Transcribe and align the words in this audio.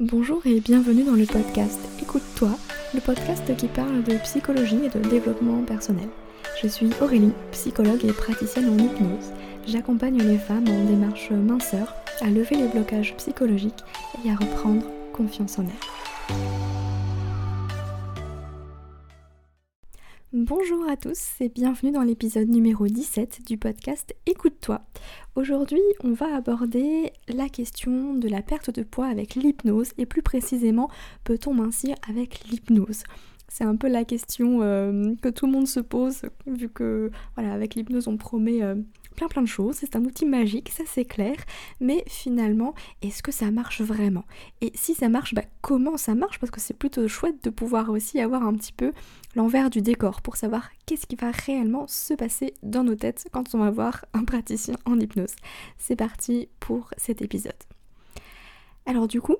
Bonjour 0.00 0.44
et 0.44 0.58
bienvenue 0.58 1.04
dans 1.04 1.14
le 1.14 1.24
podcast 1.24 1.78
Écoute-toi, 2.02 2.50
le 2.94 3.00
podcast 3.00 3.56
qui 3.56 3.68
parle 3.68 4.02
de 4.02 4.16
psychologie 4.24 4.80
et 4.84 4.88
de 4.88 5.08
développement 5.08 5.62
personnel. 5.62 6.08
Je 6.60 6.66
suis 6.66 6.90
Aurélie, 7.00 7.30
psychologue 7.52 8.04
et 8.04 8.12
praticienne 8.12 8.70
en 8.70 8.76
hypnose. 8.76 9.32
J'accompagne 9.68 10.18
les 10.18 10.38
femmes 10.38 10.66
en 10.68 10.84
démarche 10.90 11.30
minceur 11.30 11.94
à 12.20 12.26
lever 12.26 12.56
les 12.56 12.66
blocages 12.66 13.14
psychologiques 13.18 13.84
et 14.24 14.30
à 14.30 14.34
reprendre 14.34 14.82
confiance 15.12 15.60
en 15.60 15.62
elles. 15.62 16.63
Bonjour 20.36 20.90
à 20.90 20.96
tous 20.96 21.30
et 21.38 21.48
bienvenue 21.48 21.92
dans 21.92 22.02
l'épisode 22.02 22.48
numéro 22.48 22.88
17 22.88 23.46
du 23.46 23.56
podcast 23.56 24.16
Écoute-toi. 24.26 24.80
Aujourd'hui, 25.36 25.80
on 26.02 26.12
va 26.12 26.34
aborder 26.34 27.12
la 27.28 27.48
question 27.48 28.14
de 28.14 28.28
la 28.28 28.42
perte 28.42 28.70
de 28.70 28.82
poids 28.82 29.06
avec 29.06 29.36
l'hypnose 29.36 29.92
et 29.96 30.06
plus 30.06 30.22
précisément, 30.22 30.90
peut-on 31.22 31.54
mincir 31.54 31.94
avec 32.08 32.48
l'hypnose? 32.50 33.04
C'est 33.54 33.62
un 33.62 33.76
peu 33.76 33.86
la 33.86 34.04
question 34.04 34.62
euh, 34.62 35.14
que 35.22 35.28
tout 35.28 35.46
le 35.46 35.52
monde 35.52 35.68
se 35.68 35.78
pose, 35.78 36.22
vu 36.44 36.68
que 36.68 37.12
voilà, 37.36 37.52
avec 37.52 37.76
l'hypnose 37.76 38.08
on 38.08 38.16
promet 38.16 38.64
euh, 38.64 38.74
plein 39.14 39.28
plein 39.28 39.42
de 39.42 39.46
choses, 39.46 39.76
c'est 39.76 39.94
un 39.94 40.04
outil 40.04 40.26
magique, 40.26 40.70
ça 40.70 40.82
c'est 40.88 41.04
clair, 41.04 41.36
mais 41.78 42.02
finalement, 42.08 42.74
est-ce 43.00 43.22
que 43.22 43.30
ça 43.30 43.52
marche 43.52 43.80
vraiment? 43.80 44.24
Et 44.60 44.72
si 44.74 44.94
ça 44.94 45.08
marche, 45.08 45.34
bah, 45.34 45.44
comment 45.60 45.96
ça 45.96 46.16
marche? 46.16 46.40
Parce 46.40 46.50
que 46.50 46.60
c'est 46.60 46.76
plutôt 46.76 47.06
chouette 47.06 47.44
de 47.44 47.50
pouvoir 47.50 47.90
aussi 47.90 48.18
avoir 48.18 48.42
un 48.42 48.54
petit 48.54 48.72
peu 48.72 48.92
l'envers 49.36 49.70
du 49.70 49.82
décor 49.82 50.20
pour 50.20 50.34
savoir 50.34 50.70
qu'est-ce 50.84 51.06
qui 51.06 51.14
va 51.14 51.30
réellement 51.30 51.86
se 51.86 52.14
passer 52.14 52.54
dans 52.64 52.82
nos 52.82 52.96
têtes 52.96 53.28
quand 53.30 53.54
on 53.54 53.58
va 53.58 53.70
voir 53.70 54.04
un 54.14 54.24
praticien 54.24 54.74
en 54.84 54.98
hypnose. 54.98 55.36
C'est 55.78 55.94
parti 55.94 56.48
pour 56.58 56.90
cet 56.96 57.22
épisode. 57.22 57.52
Alors 58.84 59.06
du 59.06 59.20
coup, 59.20 59.36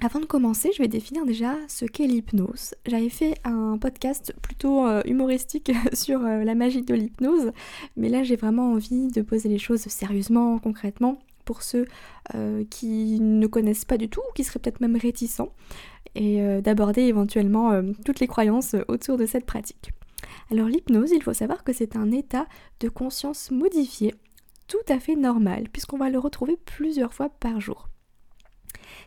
avant 0.00 0.20
de 0.20 0.26
commencer, 0.26 0.70
je 0.72 0.80
vais 0.80 0.88
définir 0.88 1.26
déjà 1.26 1.56
ce 1.66 1.84
qu'est 1.84 2.06
l'hypnose. 2.06 2.74
J'avais 2.86 3.08
fait 3.08 3.34
un 3.44 3.78
podcast 3.78 4.32
plutôt 4.42 4.86
euh, 4.86 5.02
humoristique 5.04 5.72
sur 5.92 6.24
euh, 6.24 6.44
la 6.44 6.54
magie 6.54 6.82
de 6.82 6.94
l'hypnose, 6.94 7.52
mais 7.96 8.08
là 8.08 8.22
j'ai 8.22 8.36
vraiment 8.36 8.72
envie 8.72 9.08
de 9.08 9.22
poser 9.22 9.48
les 9.48 9.58
choses 9.58 9.80
sérieusement, 9.80 10.58
concrètement, 10.58 11.18
pour 11.44 11.62
ceux 11.62 11.86
euh, 12.34 12.64
qui 12.70 13.18
ne 13.20 13.46
connaissent 13.46 13.84
pas 13.84 13.96
du 13.96 14.08
tout 14.08 14.20
ou 14.20 14.32
qui 14.34 14.44
seraient 14.44 14.60
peut-être 14.60 14.80
même 14.80 14.96
réticents, 14.96 15.52
et 16.14 16.40
d'aborder 16.62 17.02
éventuellement 17.02 17.80
toutes 18.04 18.18
les 18.18 18.26
croyances 18.26 18.74
autour 18.88 19.18
de 19.18 19.26
cette 19.26 19.44
pratique. 19.44 19.90
Alors 20.50 20.66
l'hypnose, 20.66 21.12
il 21.12 21.22
faut 21.22 21.34
savoir 21.34 21.62
que 21.62 21.72
c'est 21.72 21.96
un 21.96 22.10
état 22.10 22.46
de 22.80 22.88
conscience 22.88 23.50
modifié, 23.50 24.14
tout 24.66 24.78
à 24.88 24.98
fait 24.98 25.16
normal, 25.16 25.68
puisqu'on 25.70 25.98
va 25.98 26.10
le 26.10 26.18
retrouver 26.18 26.56
plusieurs 26.56 27.12
fois 27.12 27.28
par 27.28 27.60
jour. 27.60 27.88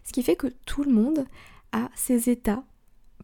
Ce 0.03 0.11
qui 0.11 0.23
fait 0.23 0.35
que 0.35 0.47
tout 0.65 0.83
le 0.83 0.91
monde 0.91 1.25
a 1.71 1.89
ces 1.95 2.29
états 2.29 2.63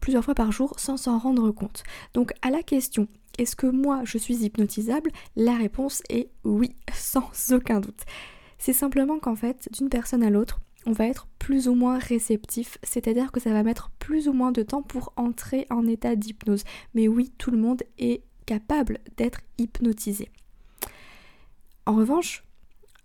plusieurs 0.00 0.24
fois 0.24 0.34
par 0.34 0.52
jour 0.52 0.78
sans 0.78 0.96
s'en 0.96 1.18
rendre 1.18 1.50
compte. 1.50 1.82
Donc 2.14 2.32
à 2.42 2.50
la 2.50 2.62
question 2.62 3.08
est-ce 3.38 3.54
que 3.56 3.66
moi 3.66 4.02
je 4.04 4.18
suis 4.18 4.44
hypnotisable? 4.44 5.12
La 5.36 5.56
réponse 5.56 6.02
est 6.10 6.28
oui, 6.44 6.74
sans 6.92 7.30
aucun 7.52 7.80
doute. 7.80 8.02
C'est 8.58 8.72
simplement 8.72 9.20
qu'en 9.20 9.36
fait, 9.36 9.68
d'une 9.72 9.88
personne 9.88 10.24
à 10.24 10.30
l'autre, 10.30 10.60
on 10.86 10.92
va 10.92 11.06
être 11.06 11.28
plus 11.38 11.68
ou 11.68 11.74
moins 11.74 11.98
réceptif, 11.98 12.78
c'est-à-dire 12.82 13.30
que 13.30 13.40
ça 13.40 13.52
va 13.52 13.62
mettre 13.62 13.90
plus 13.98 14.28
ou 14.28 14.32
moins 14.32 14.52
de 14.52 14.62
temps 14.62 14.82
pour 14.82 15.12
entrer 15.16 15.66
en 15.70 15.86
état 15.86 16.16
d'hypnose. 16.16 16.64
Mais 16.94 17.06
oui, 17.06 17.32
tout 17.38 17.50
le 17.50 17.58
monde 17.58 17.82
est 17.98 18.22
capable 18.46 18.98
d'être 19.16 19.40
hypnotisé. 19.58 20.28
En 21.86 21.94
revanche, 21.94 22.42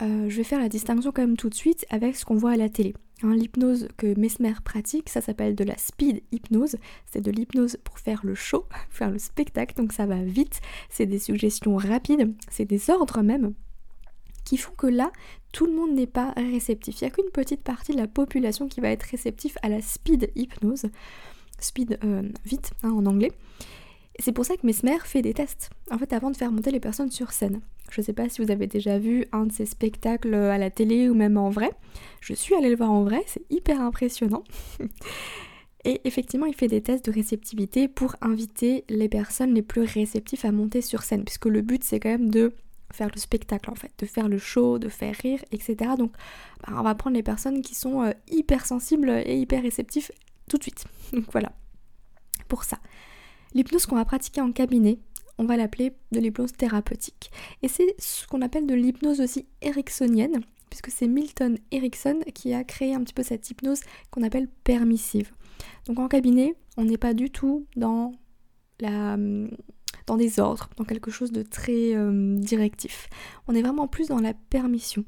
euh, 0.01 0.29
je 0.29 0.37
vais 0.37 0.43
faire 0.43 0.59
la 0.59 0.69
distinction 0.69 1.11
quand 1.11 1.21
même 1.21 1.37
tout 1.37 1.49
de 1.49 1.55
suite 1.55 1.85
avec 1.89 2.15
ce 2.15 2.25
qu'on 2.25 2.35
voit 2.35 2.51
à 2.51 2.57
la 2.57 2.69
télé. 2.69 2.95
L'hypnose 3.23 3.87
que 3.97 4.19
Mesmer 4.19 4.53
pratique, 4.63 5.09
ça 5.09 5.21
s'appelle 5.21 5.55
de 5.55 5.63
la 5.63 5.77
speed 5.77 6.21
hypnose. 6.31 6.75
C'est 7.05 7.21
de 7.21 7.31
l'hypnose 7.31 7.77
pour 7.83 7.99
faire 7.99 8.21
le 8.23 8.35
show, 8.35 8.65
faire 8.89 9.11
le 9.11 9.19
spectacle, 9.19 9.75
donc 9.75 9.93
ça 9.93 10.05
va 10.05 10.21
vite. 10.23 10.61
C'est 10.89 11.05
des 11.05 11.19
suggestions 11.19 11.77
rapides, 11.77 12.33
c'est 12.49 12.65
des 12.65 12.89
ordres 12.89 13.21
même 13.21 13.53
qui 14.43 14.57
font 14.57 14.73
que 14.73 14.87
là, 14.87 15.11
tout 15.53 15.65
le 15.65 15.73
monde 15.73 15.93
n'est 15.93 16.07
pas 16.07 16.33
réceptif. 16.35 16.99
Il 16.99 17.05
n'y 17.05 17.11
a 17.11 17.15
qu'une 17.15 17.29
petite 17.31 17.61
partie 17.61 17.93
de 17.93 17.97
la 17.97 18.07
population 18.07 18.67
qui 18.67 18.81
va 18.81 18.89
être 18.89 19.03
réceptif 19.03 19.57
à 19.61 19.69
la 19.69 19.81
speed 19.81 20.31
hypnose. 20.35 20.87
Speed 21.59 21.97
euh, 22.03 22.23
vite 22.45 22.73
hein, 22.83 22.91
en 22.91 23.05
anglais. 23.05 23.31
C'est 24.19 24.31
pour 24.31 24.45
ça 24.45 24.55
que 24.55 24.65
Mesmer 24.65 24.99
fait 25.05 25.21
des 25.21 25.33
tests, 25.33 25.69
en 25.89 25.97
fait, 25.97 26.13
avant 26.13 26.29
de 26.29 26.37
faire 26.37 26.51
monter 26.51 26.71
les 26.71 26.79
personnes 26.79 27.09
sur 27.09 27.31
scène. 27.31 27.61
Je 27.93 28.01
ne 28.01 28.05
sais 28.05 28.13
pas 28.13 28.27
si 28.27 28.41
vous 28.41 28.49
avez 28.49 28.65
déjà 28.65 28.97
vu 28.97 29.25
un 29.31 29.45
de 29.45 29.51
ces 29.51 29.67
spectacles 29.67 30.33
à 30.33 30.57
la 30.57 30.71
télé 30.71 31.09
ou 31.09 31.13
même 31.13 31.37
en 31.37 31.51
vrai. 31.51 31.69
Je 32.21 32.33
suis 32.33 32.55
allée 32.55 32.69
le 32.69 32.75
voir 32.75 32.91
en 32.91 33.03
vrai, 33.03 33.23
c'est 33.27 33.45
hyper 33.51 33.79
impressionnant. 33.79 34.43
Et 35.85 36.01
effectivement, 36.05 36.47
il 36.47 36.55
fait 36.55 36.67
des 36.67 36.81
tests 36.81 37.05
de 37.05 37.11
réceptivité 37.11 37.87
pour 37.87 38.15
inviter 38.21 38.83
les 38.89 39.09
personnes 39.09 39.53
les 39.53 39.61
plus 39.61 39.81
réceptives 39.83 40.43
à 40.43 40.51
monter 40.51 40.81
sur 40.81 41.03
scène, 41.03 41.23
puisque 41.23 41.45
le 41.45 41.61
but 41.61 41.83
c'est 41.83 41.99
quand 41.99 42.09
même 42.09 42.31
de 42.31 42.53
faire 42.91 43.09
le 43.13 43.19
spectacle 43.19 43.69
en 43.69 43.75
fait, 43.75 43.91
de 43.99 44.07
faire 44.07 44.27
le 44.27 44.39
show, 44.39 44.79
de 44.79 44.89
faire 44.89 45.13
rire, 45.21 45.43
etc. 45.51 45.91
Donc 45.95 46.13
bah, 46.65 46.73
on 46.77 46.81
va 46.81 46.95
prendre 46.95 47.15
les 47.15 47.23
personnes 47.23 47.61
qui 47.61 47.75
sont 47.75 48.01
euh, 48.01 48.11
hyper 48.27 48.65
sensibles 48.65 49.21
et 49.23 49.37
hyper 49.37 49.61
réceptifs 49.61 50.11
tout 50.49 50.57
de 50.57 50.63
suite. 50.63 50.85
Donc 51.13 51.25
voilà, 51.31 51.51
pour 52.47 52.63
ça. 52.63 52.79
L'hypnose 53.53 53.85
qu'on 53.85 53.97
va 53.97 54.05
pratiquer 54.05 54.41
en 54.41 54.51
cabinet, 54.51 54.97
on 55.37 55.45
va 55.45 55.57
l'appeler 55.57 55.93
de 56.11 56.19
l'hypnose 56.19 56.53
thérapeutique. 56.53 57.31
Et 57.61 57.67
c'est 57.67 57.95
ce 57.99 58.27
qu'on 58.27 58.41
appelle 58.41 58.67
de 58.67 58.75
l'hypnose 58.75 59.21
aussi 59.21 59.45
ericksonienne, 59.61 60.41
puisque 60.69 60.91
c'est 60.91 61.07
Milton 61.07 61.57
Erickson 61.71 62.19
qui 62.33 62.53
a 62.53 62.63
créé 62.63 62.93
un 62.93 63.03
petit 63.03 63.13
peu 63.13 63.23
cette 63.23 63.49
hypnose 63.49 63.81
qu'on 64.11 64.23
appelle 64.23 64.47
permissive. 64.63 65.31
Donc 65.87 65.99
en 65.99 66.07
cabinet, 66.07 66.55
on 66.77 66.85
n'est 66.85 66.97
pas 66.97 67.13
du 67.13 67.29
tout 67.29 67.65
dans 67.75 68.11
la 68.79 69.17
dans 70.05 70.17
des 70.17 70.39
ordres, 70.39 70.69
dans 70.77 70.83
quelque 70.83 71.11
chose 71.11 71.31
de 71.31 71.43
très 71.43 71.95
euh, 71.95 72.37
directif. 72.37 73.09
On 73.47 73.55
est 73.55 73.61
vraiment 73.61 73.87
plus 73.87 74.07
dans 74.07 74.19
la 74.19 74.33
permission. 74.33 75.05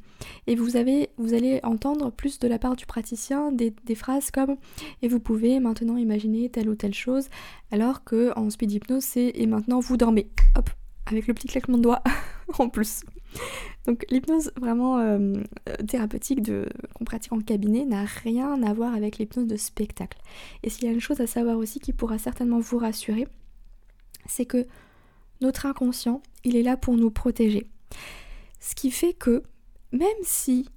Et 0.47 0.56
vous, 0.56 0.75
avez, 0.75 1.09
vous 1.17 1.33
allez 1.33 1.59
entendre 1.63 2.11
plus 2.11 2.39
de 2.39 2.47
la 2.47 2.59
part 2.59 2.75
du 2.75 2.85
praticien 2.85 3.51
des, 3.51 3.73
phrases 3.95 4.31
comme 4.31 4.57
et 5.01 5.07
vous 5.07 5.19
pouvez 5.19 5.59
maintenant 5.59 5.97
imaginer 5.97 6.50
telle 6.50 6.69
ou 6.69 6.75
telle 6.75 6.94
chose, 6.94 7.29
alors 7.72 8.03
que 8.03 8.38
en 8.38 8.50
speed 8.50 8.72
hypnose 8.72 9.03
c'est 9.03 9.31
et 9.35 9.47
maintenant 9.47 9.79
vous 9.79 9.97
dormez. 9.97 10.29
Hop, 10.57 10.69
avec 11.05 11.28
le 11.28 11.34
petit 11.34 11.47
claquement 11.47 11.78
de 11.78 11.84
doigts 11.84 12.03
en 12.59 12.69
plus. 12.69 13.03
Donc 13.85 14.05
l'hypnose 14.09 14.51
vraiment 14.59 14.97
euh, 15.00 15.34
thérapeutique 15.88 16.41
qu'on 16.94 17.05
pratique 17.05 17.34
en 17.34 17.39
cabinet 17.39 17.85
n'a 17.85 18.05
rien 18.05 18.61
à 18.63 18.73
voir 18.73 18.94
avec 18.94 19.17
l'hypnose 19.17 19.47
de 19.47 19.57
spectacle. 19.57 20.17
Et 20.63 20.69
s'il 20.69 20.85
y 20.85 20.88
a 20.88 20.91
une 20.91 21.01
chose 21.01 21.22
à 21.22 21.28
savoir 21.28 21.57
aussi 21.57 21.79
qui 21.79 21.94
pourra 21.94 22.17
certainement 22.17 22.59
vous 22.59 22.78
rassurer, 22.78 23.28
c'est 24.28 24.45
que 24.45 24.66
notre 25.41 25.66
inconscient, 25.66 26.22
il 26.44 26.56
est 26.56 26.63
là 26.63 26.78
pour 26.78 26.96
nous 26.96 27.12
protéger. 27.12 27.68
Ce 28.59 28.75
qui 28.75 28.91
fait 28.91 29.13
que 29.13 29.44
même 29.91 30.07
si 30.23 30.68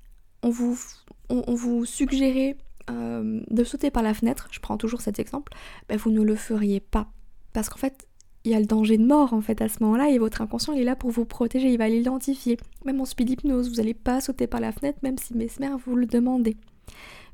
on 0.42 0.50
vous, 0.50 1.84
suggérait 1.84 2.56
euh, 2.90 3.40
de 3.50 3.64
sauter 3.64 3.90
par 3.90 4.02
la 4.02 4.14
fenêtre, 4.14 4.48
je 4.50 4.60
prends 4.60 4.76
toujours 4.76 5.00
cet 5.00 5.18
exemple, 5.18 5.52
ben 5.88 5.96
vous 5.96 6.10
ne 6.10 6.22
le 6.22 6.36
feriez 6.36 6.80
pas. 6.80 7.08
Parce 7.52 7.68
qu'en 7.68 7.78
fait, 7.78 8.06
il 8.44 8.52
y 8.52 8.54
a 8.54 8.60
le 8.60 8.66
danger 8.66 8.98
de 8.98 9.04
mort 9.04 9.32
en 9.32 9.40
fait 9.40 9.60
à 9.60 9.68
ce 9.68 9.82
moment-là 9.82 10.10
et 10.10 10.18
votre 10.18 10.40
inconscient 10.40 10.72
il 10.72 10.80
est 10.80 10.84
là 10.84 10.96
pour 10.96 11.10
vous 11.10 11.24
protéger, 11.24 11.70
il 11.70 11.78
va 11.78 11.88
l'identifier. 11.88 12.56
Même 12.84 13.00
en 13.00 13.04
speed 13.04 13.30
hypnose, 13.30 13.68
vous 13.68 13.76
n'allez 13.76 13.94
pas 13.94 14.20
sauter 14.20 14.46
par 14.46 14.60
la 14.60 14.72
fenêtre 14.72 14.98
même 15.02 15.18
si 15.18 15.34
Mesmer 15.34 15.70
vous 15.84 15.96
le 15.96 16.06
demandez. 16.06 16.56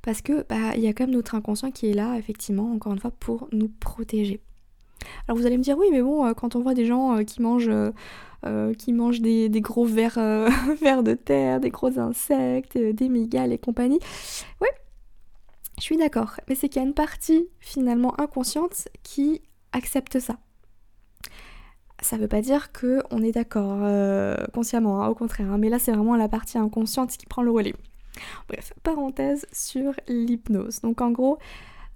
Parce 0.03 0.23
que 0.23 0.45
bah, 0.49 0.75
il 0.77 0.83
y 0.83 0.89
a 0.89 0.93
quand 0.93 1.05
même 1.05 1.15
notre 1.15 1.35
inconscient 1.35 1.71
qui 1.71 1.89
est 1.89 1.95
là 1.95 2.17
effectivement 2.19 2.73
encore 2.73 2.93
une 2.93 2.99
fois 2.99 3.11
pour 3.11 3.49
nous 3.53 3.69
protéger. 3.69 4.41
Alors 5.26 5.38
vous 5.38 5.47
allez 5.47 5.59
me 5.59 5.62
dire 5.62 5.76
oui 5.78 5.87
mais 5.91 6.03
bon 6.03 6.25
euh, 6.25 6.34
quand 6.34 6.56
on 6.56 6.60
voit 6.60 6.75
des 6.75 6.87
gens 6.87 7.16
euh, 7.16 7.22
qui 7.22 7.42
mangent 7.42 7.70
euh, 8.47 8.75
qui 8.75 8.92
mangent 8.92 9.20
des, 9.20 9.48
gros 9.60 9.87
vers, 9.87 10.19
vers 10.82 11.03
de 11.03 11.15
terre, 11.15 11.60
des 11.60 11.70
gros 11.70 11.98
insectes, 11.98 12.76
des 12.76 13.09
migales 13.09 13.53
et 13.53 13.59
compagnie. 13.59 13.98
Oui, 14.60 14.69
je 15.78 15.82
suis 15.82 15.97
d'accord. 15.97 16.32
Mais 16.46 16.55
c'est 16.55 16.69
qu'il 16.69 16.82
y 16.82 16.84
a 16.84 16.87
une 16.87 16.93
partie 16.93 17.49
finalement 17.61 18.20
inconsciente 18.20 18.88
qui 19.02 19.40
accepte 19.73 20.20
ça. 20.20 20.37
Ça 22.02 22.19
veut 22.19 22.29
pas 22.29 22.43
dire 22.43 22.70
qu'on 22.70 23.23
est 23.23 23.32
d'accord 23.32 23.79
consciemment, 24.52 25.02
hein, 25.02 25.08
au 25.08 25.14
contraire. 25.14 25.50
Hein. 25.50 25.56
mais 25.56 25.70
là 25.70 25.79
c'est 25.79 25.93
vraiment 25.93 26.17
la 26.17 26.29
partie 26.29 26.58
inconsciente 26.58 27.17
qui 27.17 27.25
prend 27.25 27.43
le 27.43 27.50
relais. 27.50 27.75
Bref, 28.49 28.73
parenthèse 28.82 29.46
sur 29.52 29.94
l'hypnose. 30.06 30.81
Donc 30.81 31.00
en 31.00 31.11
gros, 31.11 31.38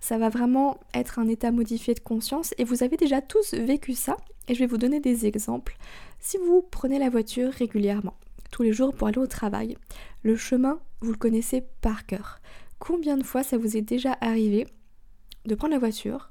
ça 0.01 0.19
va 0.19 0.29
vraiment 0.29 0.79
être 0.95 1.19
un 1.19 1.29
état 1.29 1.51
modifié 1.51 1.95
de 1.95 2.01
conscience 2.01 2.55
et 2.59 2.65
vous 2.65 2.83
avez 2.83 2.97
déjà 2.97 3.21
tous 3.21 3.55
vécu 3.55 3.95
ça 3.95 4.17
et 4.49 4.55
je 4.55 4.61
vais 4.61 4.67
vous 4.67 4.79
donner 4.79 5.01
des 5.01 5.27
exemples. 5.27 5.77
Si 6.21 6.39
vous 6.39 6.63
prenez 6.63 6.99
la 6.99 7.11
voiture 7.11 7.53
régulièrement, 7.53 8.15
tous 8.51 8.63
les 8.63 8.73
jours 8.73 8.95
pour 8.95 9.09
aller 9.09 9.19
au 9.19 9.27
travail, 9.27 9.77
le 10.23 10.37
chemin, 10.37 10.81
vous 11.01 11.13
le 11.13 11.19
connaissez 11.19 11.63
par 11.81 12.07
cœur. 12.07 12.41
Combien 12.79 13.17
de 13.17 13.23
fois 13.23 13.43
ça 13.43 13.59
vous 13.59 13.77
est 13.77 13.83
déjà 13.83 14.17
arrivé 14.21 14.67
de 15.45 15.55
prendre 15.55 15.75
la 15.75 15.79
voiture 15.79 16.31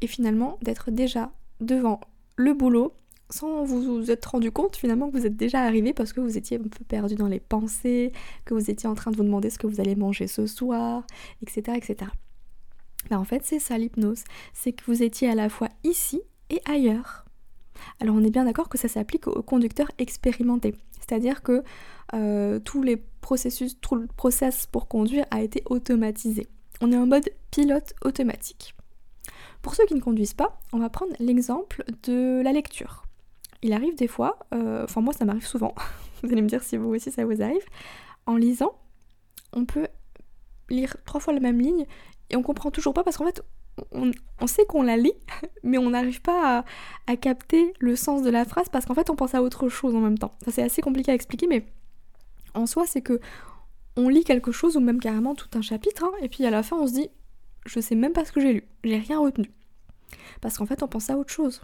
et 0.00 0.06
finalement 0.06 0.58
d'être 0.62 0.90
déjà 0.90 1.32
devant 1.60 2.00
le 2.36 2.54
boulot 2.54 2.94
sans 3.28 3.64
vous 3.64 4.10
être 4.10 4.26
rendu 4.26 4.50
compte 4.50 4.76
finalement 4.76 5.08
que 5.10 5.16
vous 5.16 5.26
êtes 5.26 5.36
déjà 5.36 5.60
arrivé 5.60 5.92
parce 5.92 6.12
que 6.12 6.20
vous 6.20 6.36
étiez 6.36 6.58
un 6.58 6.62
peu 6.62 6.84
perdu 6.84 7.14
dans 7.14 7.28
les 7.28 7.38
pensées, 7.38 8.12
que 8.44 8.54
vous 8.54 8.70
étiez 8.70 8.88
en 8.88 8.94
train 8.94 9.10
de 9.10 9.16
vous 9.16 9.22
demander 9.22 9.50
ce 9.50 9.58
que 9.58 9.66
vous 9.66 9.80
allez 9.80 9.94
manger 9.94 10.26
ce 10.26 10.46
soir, 10.46 11.04
etc. 11.42 11.76
etc. 11.76 12.10
Ben 13.08 13.18
en 13.18 13.24
fait, 13.24 13.42
c'est 13.44 13.58
ça 13.58 13.78
l'hypnose. 13.78 14.24
C'est 14.52 14.72
que 14.72 14.84
vous 14.84 15.02
étiez 15.02 15.28
à 15.28 15.34
la 15.34 15.48
fois 15.48 15.68
ici 15.84 16.20
et 16.50 16.60
ailleurs. 16.64 17.24
Alors 18.00 18.14
on 18.16 18.24
est 18.24 18.30
bien 18.30 18.44
d'accord 18.44 18.68
que 18.68 18.78
ça 18.78 18.88
s'applique 18.88 19.26
aux 19.26 19.42
conducteurs 19.42 19.90
expérimentés. 19.98 20.74
C'est-à-dire 20.98 21.42
que 21.42 21.64
euh, 22.14 22.58
tous 22.60 22.82
les 22.82 22.96
processus, 22.96 23.80
tout 23.80 23.94
le 23.94 24.06
process 24.06 24.66
pour 24.66 24.88
conduire 24.88 25.24
a 25.30 25.42
été 25.42 25.62
automatisé. 25.66 26.46
On 26.80 26.92
est 26.92 26.96
en 26.96 27.06
mode 27.06 27.30
pilote 27.50 27.94
automatique. 28.04 28.74
Pour 29.62 29.74
ceux 29.74 29.84
qui 29.86 29.94
ne 29.94 30.00
conduisent 30.00 30.34
pas, 30.34 30.58
on 30.72 30.78
va 30.78 30.88
prendre 30.88 31.12
l'exemple 31.18 31.84
de 32.04 32.40
la 32.42 32.52
lecture. 32.52 33.04
Il 33.62 33.72
arrive 33.72 33.94
des 33.94 34.06
fois, 34.06 34.38
euh, 34.54 34.84
enfin 34.84 35.02
moi 35.02 35.12
ça 35.12 35.24
m'arrive 35.24 35.46
souvent, 35.46 35.74
vous 36.22 36.32
allez 36.32 36.42
me 36.42 36.48
dire 36.48 36.62
si 36.62 36.76
vous 36.76 36.88
aussi 36.88 37.10
ça 37.10 37.24
vous 37.24 37.42
arrive, 37.42 37.64
en 38.26 38.36
lisant, 38.36 38.72
on 39.52 39.66
peut 39.66 39.88
lire 40.70 40.96
trois 41.04 41.20
fois 41.20 41.34
la 41.34 41.40
même 41.40 41.60
ligne 41.60 41.84
et 42.30 42.36
on 42.36 42.42
comprend 42.42 42.70
toujours 42.70 42.94
pas 42.94 43.04
parce 43.04 43.16
qu'en 43.16 43.26
fait 43.26 43.42
on, 43.92 44.46
sait 44.46 44.64
qu'on 44.66 44.82
la 44.82 44.96
lit, 44.96 45.12
mais 45.62 45.78
on 45.78 45.90
n'arrive 45.90 46.20
pas 46.20 46.64
à, 47.06 47.16
capter 47.16 47.72
le 47.78 47.96
sens 47.96 48.22
de 48.22 48.30
la 48.30 48.44
phrase 48.44 48.68
parce 48.68 48.84
qu'en 48.84 48.94
fait 48.94 49.10
on 49.10 49.16
pense 49.16 49.34
à 49.34 49.42
autre 49.42 49.68
chose 49.68 49.94
en 49.94 50.00
même 50.00 50.18
temps. 50.18 50.34
Ça 50.44 50.50
c'est 50.50 50.62
assez 50.62 50.82
compliqué 50.82 51.10
à 51.10 51.14
expliquer, 51.14 51.46
mais 51.46 51.66
en 52.54 52.66
soi 52.66 52.86
c'est 52.86 53.02
que 53.02 53.20
on 53.96 54.08
lit 54.08 54.24
quelque 54.24 54.52
chose 54.52 54.76
ou 54.76 54.80
même 54.80 55.00
carrément 55.00 55.34
tout 55.34 55.48
un 55.54 55.62
chapitre, 55.62 56.04
hein, 56.04 56.12
et 56.22 56.28
puis 56.28 56.46
à 56.46 56.50
la 56.50 56.62
fin 56.62 56.76
on 56.76 56.86
se 56.86 56.92
dit 56.92 57.08
je 57.66 57.80
sais 57.80 57.94
même 57.94 58.12
pas 58.12 58.24
ce 58.24 58.32
que 58.32 58.40
j'ai 58.40 58.52
lu, 58.52 58.68
j'ai 58.84 58.98
rien 58.98 59.18
retenu. 59.18 59.50
Parce 60.40 60.58
qu'en 60.58 60.66
fait 60.66 60.82
on 60.82 60.88
pense 60.88 61.10
à 61.10 61.16
autre 61.16 61.32
chose. 61.32 61.62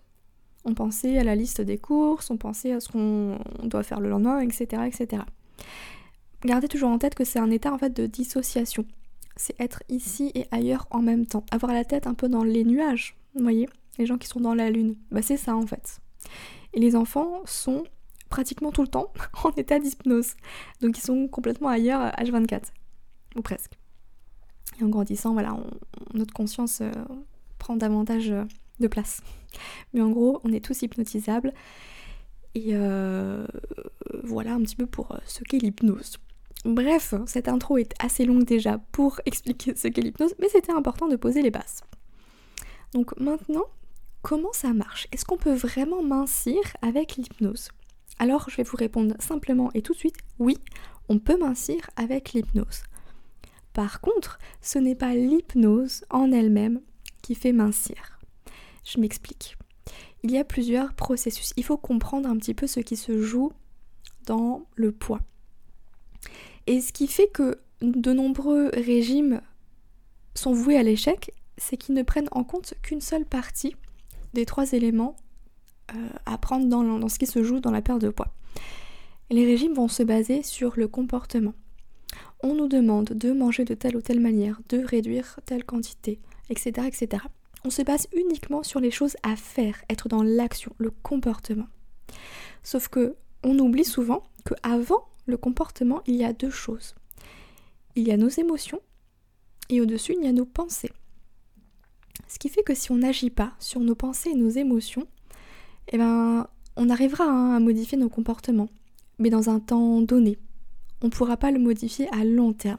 On 0.64 0.74
pensait 0.74 1.16
à 1.16 1.22
la 1.22 1.36
liste 1.36 1.60
des 1.60 1.78
courses, 1.78 2.28
on 2.30 2.36
pensait 2.36 2.72
à 2.72 2.80
ce 2.80 2.88
qu'on 2.88 3.38
doit 3.62 3.84
faire 3.84 4.00
le 4.00 4.08
lendemain, 4.08 4.40
etc. 4.40 4.82
etc. 4.84 5.22
Gardez 6.44 6.66
toujours 6.66 6.90
en 6.90 6.98
tête 6.98 7.14
que 7.14 7.24
c'est 7.24 7.38
un 7.38 7.50
état 7.50 7.72
en 7.72 7.78
fait 7.78 7.90
de 7.90 8.06
dissociation 8.06 8.84
c'est 9.36 9.58
être 9.60 9.82
ici 9.88 10.32
et 10.34 10.46
ailleurs 10.50 10.86
en 10.90 11.02
même 11.02 11.26
temps. 11.26 11.44
Avoir 11.50 11.72
la 11.72 11.84
tête 11.84 12.06
un 12.06 12.14
peu 12.14 12.28
dans 12.28 12.42
les 12.42 12.64
nuages, 12.64 13.16
vous 13.34 13.42
voyez 13.42 13.68
Les 13.98 14.06
gens 14.06 14.18
qui 14.18 14.26
sont 14.26 14.40
dans 14.40 14.54
la 14.54 14.70
lune. 14.70 14.96
Bah 15.10 15.22
c'est 15.22 15.36
ça 15.36 15.54
en 15.54 15.66
fait. 15.66 16.00
Et 16.72 16.80
les 16.80 16.96
enfants 16.96 17.42
sont 17.44 17.84
pratiquement 18.28 18.72
tout 18.72 18.82
le 18.82 18.88
temps 18.88 19.12
en 19.44 19.50
état 19.52 19.78
d'hypnose. 19.78 20.34
Donc 20.80 20.98
ils 20.98 21.02
sont 21.02 21.28
complètement 21.28 21.68
ailleurs 21.68 22.10
H24. 22.18 22.62
Ou 23.36 23.42
presque. 23.42 23.72
Et 24.80 24.84
en 24.84 24.88
grandissant, 24.88 25.32
voilà, 25.32 25.56
notre 26.14 26.32
conscience 26.32 26.80
euh, 26.80 26.90
prend 27.58 27.76
davantage 27.76 28.30
euh, 28.30 28.44
de 28.80 28.88
place. 28.88 29.22
Mais 29.94 30.00
en 30.00 30.10
gros, 30.10 30.40
on 30.44 30.52
est 30.52 30.64
tous 30.64 30.82
hypnotisables. 30.82 31.52
Et 32.54 32.70
euh, 32.72 33.46
voilà 34.24 34.54
un 34.54 34.62
petit 34.62 34.76
peu 34.76 34.86
pour 34.86 35.18
ce 35.26 35.44
qu'est 35.44 35.58
l'hypnose. 35.58 36.18
Bref, 36.66 37.14
cette 37.26 37.46
intro 37.46 37.78
est 37.78 37.94
assez 38.00 38.24
longue 38.24 38.44
déjà 38.44 38.78
pour 38.90 39.20
expliquer 39.26 39.76
ce 39.76 39.86
qu'est 39.86 40.02
l'hypnose, 40.02 40.34
mais 40.40 40.48
c'était 40.48 40.72
important 40.72 41.06
de 41.06 41.14
poser 41.14 41.40
les 41.40 41.52
bases. 41.52 41.82
Donc 42.92 43.16
maintenant, 43.20 43.66
comment 44.22 44.52
ça 44.52 44.72
marche? 44.72 45.06
Est-ce 45.12 45.24
qu'on 45.24 45.36
peut 45.36 45.54
vraiment 45.54 46.02
mincir 46.02 46.58
avec 46.82 47.14
l'hypnose? 47.14 47.68
Alors 48.18 48.50
je 48.50 48.56
vais 48.56 48.64
vous 48.64 48.76
répondre 48.76 49.14
simplement 49.20 49.70
et 49.74 49.82
tout 49.82 49.92
de 49.92 49.98
suite, 49.98 50.16
oui, 50.40 50.58
on 51.08 51.20
peut 51.20 51.38
mincir 51.38 51.88
avec 51.94 52.32
l'hypnose. 52.32 52.82
Par 53.72 54.00
contre, 54.00 54.38
ce 54.60 54.80
n'est 54.80 54.96
pas 54.96 55.14
l'hypnose 55.14 56.04
en 56.10 56.32
elle-même 56.32 56.80
qui 57.22 57.36
fait 57.36 57.52
mincir. 57.52 58.18
Je 58.84 58.98
m'explique. 58.98 59.56
Il 60.24 60.32
y 60.32 60.38
a 60.38 60.44
plusieurs 60.44 60.94
processus. 60.94 61.52
Il 61.56 61.62
faut 61.62 61.76
comprendre 61.76 62.28
un 62.28 62.36
petit 62.38 62.54
peu 62.54 62.66
ce 62.66 62.80
qui 62.80 62.96
se 62.96 63.22
joue 63.22 63.52
dans 64.24 64.66
le 64.74 64.90
poids. 64.90 65.20
Et 66.66 66.80
ce 66.80 66.92
qui 66.92 67.06
fait 67.06 67.28
que 67.28 67.58
de 67.80 68.12
nombreux 68.12 68.70
régimes 68.74 69.40
sont 70.34 70.52
voués 70.52 70.76
à 70.76 70.82
l'échec, 70.82 71.32
c'est 71.58 71.76
qu'ils 71.76 71.94
ne 71.94 72.02
prennent 72.02 72.28
en 72.32 72.44
compte 72.44 72.74
qu'une 72.82 73.00
seule 73.00 73.24
partie 73.24 73.76
des 74.34 74.46
trois 74.46 74.72
éléments 74.72 75.16
euh, 75.94 76.08
à 76.26 76.36
prendre 76.38 76.66
dans, 76.66 77.08
ce 77.08 77.18
qui 77.18 77.26
se 77.26 77.42
joue 77.42 77.60
dans 77.60 77.70
la 77.70 77.82
perte 77.82 78.00
de 78.00 78.10
poids. 78.10 78.32
les 79.30 79.44
régimes 79.44 79.74
vont 79.74 79.88
se 79.88 80.02
baser 80.02 80.42
sur 80.42 80.74
le 80.76 80.88
comportement. 80.88 81.54
On 82.42 82.54
nous 82.54 82.68
demande 82.68 83.06
de 83.06 83.32
manger 83.32 83.64
de 83.64 83.74
telle 83.74 83.96
ou 83.96 84.02
telle 84.02 84.20
manière, 84.20 84.60
de 84.68 84.78
réduire 84.78 85.40
telle 85.46 85.64
quantité, 85.64 86.20
etc. 86.50 86.86
etc. 86.86 87.24
On 87.64 87.70
se 87.70 87.82
base 87.82 88.08
uniquement 88.14 88.62
sur 88.62 88.80
les 88.80 88.90
choses 88.90 89.16
à 89.22 89.36
faire, 89.36 89.82
être 89.88 90.08
dans 90.08 90.22
l'action, 90.22 90.72
le 90.78 90.90
comportement. 90.90 91.66
Sauf 92.62 92.88
que 92.88 93.16
on 93.42 93.58
oublie 93.58 93.84
souvent 93.84 94.22
que 94.44 94.54
avant 94.62 95.04
le 95.26 95.36
comportement, 95.36 96.02
il 96.06 96.16
y 96.16 96.24
a 96.24 96.32
deux 96.32 96.50
choses. 96.50 96.94
Il 97.94 98.06
y 98.06 98.12
a 98.12 98.16
nos 98.16 98.28
émotions 98.28 98.80
et 99.68 99.80
au-dessus, 99.80 100.14
il 100.18 100.24
y 100.24 100.28
a 100.28 100.32
nos 100.32 100.46
pensées. 100.46 100.92
Ce 102.28 102.38
qui 102.38 102.48
fait 102.48 102.62
que 102.62 102.74
si 102.74 102.90
on 102.92 102.96
n'agit 102.96 103.30
pas 103.30 103.52
sur 103.58 103.80
nos 103.80 103.94
pensées 103.94 104.30
et 104.30 104.34
nos 104.34 104.48
émotions, 104.48 105.06
eh 105.88 105.98
ben, 105.98 106.46
on 106.76 106.90
arrivera 106.90 107.24
hein, 107.24 107.56
à 107.56 107.60
modifier 107.60 107.98
nos 107.98 108.08
comportements, 108.08 108.68
mais 109.18 109.30
dans 109.30 109.50
un 109.50 109.60
temps 109.60 110.00
donné. 110.00 110.38
On 111.02 111.06
ne 111.06 111.10
pourra 111.10 111.36
pas 111.36 111.50
le 111.50 111.58
modifier 111.58 112.08
à 112.12 112.24
long 112.24 112.52
terme. 112.52 112.78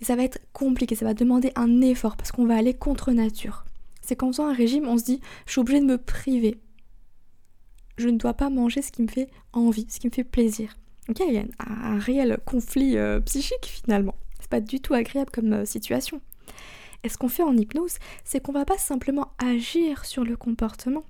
Et 0.00 0.04
ça 0.04 0.16
va 0.16 0.24
être 0.24 0.40
compliqué, 0.52 0.94
ça 0.94 1.04
va 1.04 1.14
demander 1.14 1.52
un 1.56 1.80
effort 1.80 2.16
parce 2.16 2.32
qu'on 2.32 2.46
va 2.46 2.56
aller 2.56 2.74
contre 2.74 3.12
nature. 3.12 3.64
C'est 4.00 4.16
qu'en 4.16 4.28
faisant 4.28 4.48
un 4.48 4.54
régime, 4.54 4.88
on 4.88 4.96
se 4.96 5.04
dit 5.04 5.20
je 5.46 5.52
suis 5.52 5.60
obligé 5.60 5.80
de 5.80 5.86
me 5.86 5.98
priver. 5.98 6.60
Je 7.96 8.08
ne 8.08 8.16
dois 8.16 8.34
pas 8.34 8.48
manger 8.48 8.80
ce 8.80 8.92
qui 8.92 9.02
me 9.02 9.08
fait 9.08 9.28
envie, 9.52 9.86
ce 9.90 10.00
qui 10.00 10.06
me 10.06 10.12
fait 10.12 10.24
plaisir. 10.24 10.74
Ok, 11.10 11.24
il 11.26 11.34
y 11.34 11.38
a 11.38 11.44
un, 11.66 11.98
réel 11.98 12.38
conflit 12.44 12.96
euh, 12.96 13.18
psychique 13.18 13.66
finalement. 13.66 14.14
C'est 14.38 14.48
pas 14.48 14.60
du 14.60 14.80
tout 14.80 14.94
agréable 14.94 15.32
comme 15.32 15.52
euh, 15.52 15.64
situation. 15.64 16.20
Et 17.02 17.08
ce 17.08 17.18
qu'on 17.18 17.28
fait 17.28 17.42
en 17.42 17.56
hypnose, 17.56 17.96
c'est 18.24 18.40
qu'on 18.40 18.52
va 18.52 18.64
pas 18.64 18.78
simplement 18.78 19.32
agir 19.38 20.04
sur 20.04 20.22
le 20.22 20.36
comportement. 20.36 21.02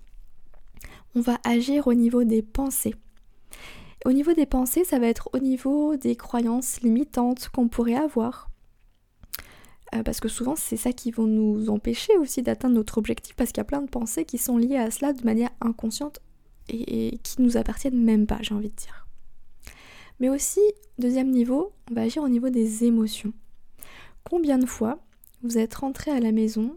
On 1.14 1.20
va 1.20 1.38
agir 1.44 1.86
au 1.86 1.92
niveau 1.92 2.24
des 2.24 2.40
pensées. 2.40 2.94
Au 4.06 4.12
niveau 4.12 4.32
des 4.32 4.46
pensées, 4.46 4.84
ça 4.84 4.98
va 4.98 5.06
être 5.06 5.28
au 5.34 5.38
niveau 5.38 5.96
des 5.96 6.16
croyances 6.16 6.80
limitantes 6.80 7.50
qu'on 7.50 7.68
pourrait 7.68 7.96
avoir. 7.96 8.48
Euh, 9.94 10.02
parce 10.02 10.20
que 10.20 10.28
souvent, 10.28 10.56
c'est 10.56 10.78
ça 10.78 10.92
qui 10.92 11.10
va 11.10 11.24
nous 11.24 11.68
empêcher 11.68 12.16
aussi 12.16 12.40
d'atteindre 12.40 12.76
notre 12.76 12.96
objectif, 12.96 13.36
parce 13.36 13.50
qu'il 13.50 13.58
y 13.58 13.60
a 13.60 13.64
plein 13.64 13.82
de 13.82 13.90
pensées 13.90 14.24
qui 14.24 14.38
sont 14.38 14.56
liées 14.56 14.78
à 14.78 14.90
cela 14.90 15.12
de 15.12 15.24
manière 15.24 15.50
inconsciente 15.60 16.20
et, 16.68 17.08
et 17.08 17.18
qui 17.18 17.42
nous 17.42 17.58
appartiennent 17.58 18.02
même 18.02 18.26
pas, 18.26 18.38
j'ai 18.40 18.54
envie 18.54 18.70
de 18.70 18.76
dire. 18.76 19.09
Mais 20.20 20.28
aussi, 20.28 20.60
deuxième 20.98 21.30
niveau, 21.30 21.72
on 21.90 21.94
va 21.94 22.02
agir 22.02 22.22
au 22.22 22.28
niveau 22.28 22.50
des 22.50 22.84
émotions. 22.84 23.32
Combien 24.22 24.58
de 24.58 24.66
fois 24.66 24.98
vous 25.42 25.56
êtes 25.56 25.74
rentré 25.74 26.10
à 26.10 26.20
la 26.20 26.30
maison 26.30 26.76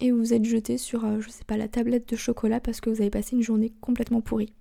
et 0.00 0.10
vous 0.10 0.32
êtes 0.32 0.44
jeté 0.44 0.78
sur, 0.78 1.04
euh, 1.04 1.20
je 1.20 1.28
sais 1.28 1.44
pas, 1.44 1.58
la 1.58 1.68
tablette 1.68 2.08
de 2.08 2.16
chocolat 2.16 2.58
parce 2.58 2.80
que 2.80 2.88
vous 2.88 3.02
avez 3.02 3.10
passé 3.10 3.36
une 3.36 3.42
journée 3.42 3.74
complètement 3.82 4.22
pourrie? 4.22 4.54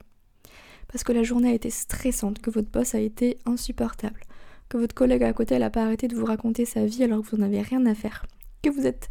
Parce 0.89 1.05
que 1.05 1.13
la 1.13 1.23
journée 1.23 1.51
a 1.51 1.53
été 1.53 1.69
stressante, 1.69 2.39
que 2.39 2.49
votre 2.49 2.69
boss 2.69 2.93
a 2.93 2.99
été 2.99 3.37
insupportable, 3.45 4.19
que 4.67 4.77
votre 4.77 4.95
collègue 4.95 5.23
à 5.23 5.31
côté 5.31 5.57
n'a 5.57 5.69
pas 5.69 5.83
arrêté 5.83 6.09
de 6.09 6.15
vous 6.15 6.25
raconter 6.25 6.65
sa 6.65 6.85
vie 6.85 7.03
alors 7.03 7.21
que 7.21 7.29
vous 7.29 7.37
n'avez 7.37 7.61
rien 7.61 7.85
à 7.85 7.95
faire, 7.95 8.25
que 8.63 8.69
vous 8.69 8.85
êtes 8.85 9.07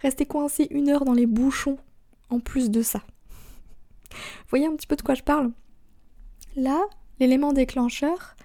resté 0.00 0.24
coincé 0.24 0.66
une 0.70 0.88
heure 0.88 1.04
dans 1.04 1.12
les 1.12 1.26
bouchons 1.26 1.78
en 2.30 2.40
plus 2.40 2.70
de 2.70 2.80
ça. 2.80 3.02
Voyez 4.48 4.66
un 4.66 4.76
petit 4.76 4.86
peu 4.86 4.96
de 4.96 5.02
quoi 5.02 5.14
je 5.14 5.22
parle? 5.22 5.52
Là, 6.56 6.84
L'élément 7.20 7.52
déclencheur, 7.52 8.36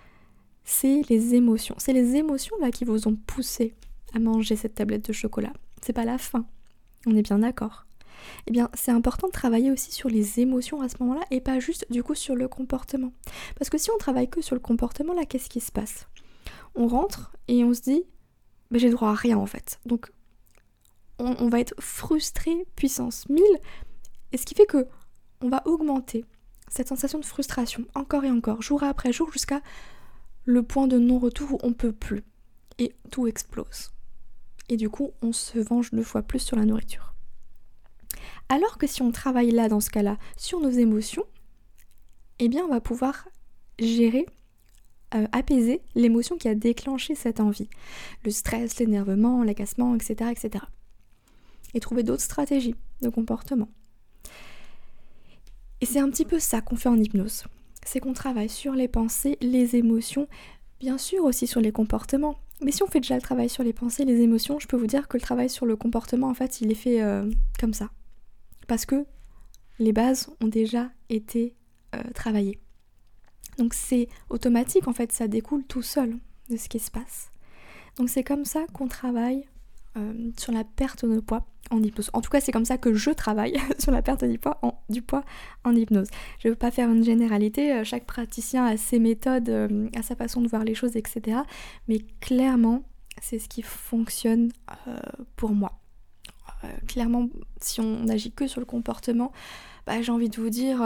c'est 0.63 1.01
les 1.09 1.35
émotions. 1.35 1.75
C'est 1.77 1.93
les 1.93 2.15
émotions 2.15 2.55
là 2.59 2.71
qui 2.71 2.85
vous 2.85 3.07
ont 3.07 3.15
poussé 3.15 3.73
à 4.13 4.19
manger 4.19 4.55
cette 4.55 4.75
tablette 4.75 5.07
de 5.07 5.13
chocolat. 5.13 5.53
C'est 5.81 5.93
pas 5.93 6.05
la 6.05 6.17
faim. 6.17 6.45
On 7.05 7.15
est 7.15 7.21
bien 7.21 7.39
d'accord. 7.39 7.85
Eh 8.47 8.51
bien, 8.51 8.69
c'est 8.73 8.91
important 8.91 9.27
de 9.27 9.31
travailler 9.31 9.71
aussi 9.71 9.91
sur 9.91 10.09
les 10.09 10.39
émotions 10.39 10.81
à 10.81 10.89
ce 10.89 10.95
moment-là 10.99 11.25
et 11.31 11.39
pas 11.39 11.59
juste 11.59 11.85
du 11.89 12.03
coup 12.03 12.15
sur 12.15 12.35
le 12.35 12.47
comportement. 12.47 13.13
Parce 13.57 13.69
que 13.69 13.77
si 13.77 13.89
on 13.91 13.97
travaille 13.97 14.29
que 14.29 14.41
sur 14.41 14.55
le 14.55 14.61
comportement, 14.61 15.13
là, 15.13 15.25
qu'est-ce 15.25 15.49
qui 15.49 15.61
se 15.61 15.71
passe? 15.71 16.07
On 16.75 16.87
rentre 16.87 17.31
et 17.47 17.63
on 17.63 17.73
se 17.73 17.81
dit, 17.81 18.03
bah, 18.71 18.77
j'ai 18.77 18.89
droit 18.89 19.09
à 19.09 19.15
rien 19.15 19.37
en 19.37 19.45
fait. 19.45 19.79
Donc, 19.85 20.11
on, 21.19 21.49
va 21.49 21.59
être 21.59 21.73
frustré 21.79 22.65
puissance 22.75 23.27
1000, 23.27 23.43
et 24.31 24.37
ce 24.37 24.45
qui 24.45 24.55
fait 24.55 24.65
que 24.65 24.87
on 25.41 25.49
va 25.49 25.61
augmenter 25.65 26.23
cette 26.69 26.87
sensation 26.87 27.19
de 27.19 27.25
frustration, 27.25 27.85
encore 27.95 28.23
et 28.23 28.31
encore, 28.31 28.61
jour 28.61 28.83
après 28.83 29.11
jour, 29.11 29.31
jusqu'à 29.31 29.61
le 30.45 30.63
point 30.63 30.87
de 30.87 30.97
non-retour 30.97 31.53
où 31.53 31.59
on 31.63 31.73
peut 31.73 31.91
plus. 31.91 32.23
Et 32.77 32.95
tout 33.11 33.27
explose. 33.27 33.91
Et 34.69 34.77
du 34.77 34.89
coup, 34.89 35.11
on 35.21 35.33
se 35.33 35.59
venge 35.59 35.91
deux 35.91 36.03
fois 36.03 36.21
plus 36.21 36.39
sur 36.39 36.55
la 36.55 36.65
nourriture. 36.65 37.13
Alors 38.47 38.77
que 38.77 38.87
si 38.87 39.01
on 39.01 39.11
travaille 39.11 39.51
là, 39.51 39.67
dans 39.67 39.79
ce 39.79 39.89
cas-là, 39.89 40.17
sur 40.37 40.59
nos 40.59 40.69
émotions, 40.69 41.25
eh 42.39 42.47
bien, 42.47 42.63
on 42.63 42.69
va 42.69 42.81
pouvoir 42.81 43.27
gérer, 43.79 44.25
euh, 45.13 45.27
apaiser 45.31 45.81
l'émotion 45.95 46.37
qui 46.37 46.47
a 46.47 46.55
déclenché 46.55 47.15
cette 47.15 47.39
envie. 47.39 47.69
Le 48.23 48.31
stress, 48.31 48.79
l'énervement, 48.79 49.43
l'agacement, 49.43 49.95
etc., 49.95 50.31
etc. 50.31 50.65
Et 51.73 51.79
trouver 51.79 52.03
d'autres 52.03 52.23
stratégies 52.23 52.75
de 53.01 53.09
comportement. 53.09 53.69
Et 55.81 55.85
c'est 55.85 55.99
un 55.99 56.09
petit 56.09 56.25
peu 56.25 56.39
ça 56.39 56.61
qu'on 56.61 56.75
fait 56.75 56.89
en 56.89 56.97
hypnose. 56.97 57.45
C'est 57.85 57.99
qu'on 57.99 58.13
travaille 58.13 58.49
sur 58.49 58.73
les 58.73 58.87
pensées, 58.87 59.37
les 59.41 59.75
émotions, 59.75 60.27
bien 60.79 60.97
sûr 60.97 61.23
aussi 61.23 61.47
sur 61.47 61.61
les 61.61 61.71
comportements. 61.71 62.35
Mais 62.61 62.71
si 62.71 62.83
on 62.83 62.87
fait 62.87 62.99
déjà 62.99 63.15
le 63.15 63.21
travail 63.21 63.49
sur 63.49 63.63
les 63.63 63.71
pensées, 63.71 64.03
les 64.03 64.21
émotions, 64.21 64.59
je 64.59 64.67
peux 64.67 64.75
vous 64.75 64.87
dire 64.87 65.07
que 65.07 65.15
le 65.15 65.21
travail 65.21 65.49
sur 65.49 65.65
le 65.65 65.77
comportement, 65.77 66.27
en 66.27 66.33
fait, 66.33 66.59
il 66.59 66.71
est 66.71 66.75
fait 66.75 67.01
euh, 67.01 67.29
comme 67.59 67.73
ça. 67.73 67.89
Parce 68.67 68.85
que 68.85 69.05
les 69.79 69.93
bases 69.93 70.29
ont 70.41 70.47
déjà 70.47 70.89
été 71.09 71.55
euh, 71.95 72.03
travaillées. 72.13 72.59
Donc 73.57 73.73
c'est 73.73 74.09
automatique, 74.29 74.87
en 74.87 74.93
fait, 74.93 75.11
ça 75.13 75.27
découle 75.27 75.63
tout 75.63 75.81
seul 75.81 76.17
de 76.49 76.57
ce 76.57 76.67
qui 76.67 76.79
se 76.79 76.91
passe. 76.91 77.31
Donc 77.97 78.09
c'est 78.09 78.23
comme 78.23 78.45
ça 78.45 78.65
qu'on 78.73 78.87
travaille 78.87 79.47
euh, 79.97 80.31
sur 80.37 80.51
la 80.53 80.63
perte 80.63 81.03
de 81.03 81.19
poids 81.19 81.47
en 81.71 81.81
hypnose. 81.81 82.11
En 82.13 82.21
tout 82.21 82.29
cas, 82.29 82.39
c'est 82.39 82.51
comme 82.51 82.65
ça 82.65 82.77
que 82.77 82.93
je 82.93 83.09
travaille 83.09 83.57
sur 83.79 83.91
la 83.91 84.03
perte 84.03 84.23
du 84.23 84.37
poids, 84.37 84.59
en, 84.61 85.75
hypnose. 85.75 86.07
Je 86.39 86.47
ne 86.47 86.53
veux 86.53 86.57
pas 86.57 86.69
faire 86.69 86.89
une 86.89 87.03
généralité, 87.03 87.73
euh, 87.73 87.83
chaque 87.83 88.05
praticien 88.05 88.65
a 88.65 88.77
ses 88.77 88.99
méthodes, 88.99 89.49
euh, 89.49 89.89
a 89.95 90.03
sa 90.03 90.15
façon 90.15 90.41
de 90.41 90.47
voir 90.47 90.63
les 90.63 90.75
choses, 90.75 90.95
etc. 90.95 91.39
Mais 91.87 91.99
clairement, 92.21 92.83
c'est 93.19 93.39
ce 93.39 93.49
qui 93.49 93.63
fonctionne 93.63 94.51
pour 95.35 95.51
moi. 95.51 95.81
clairement, 96.87 97.27
si 97.59 97.81
on 97.81 98.03
n'agit 98.03 98.31
que 98.31 98.47
sur 98.47 98.59
le 98.59 98.65
comportement, 98.65 99.31
bah, 99.87 100.01
j'ai 100.01 100.11
envie 100.11 100.29
de 100.29 100.37
vous 100.39 100.49
dire, 100.49 100.81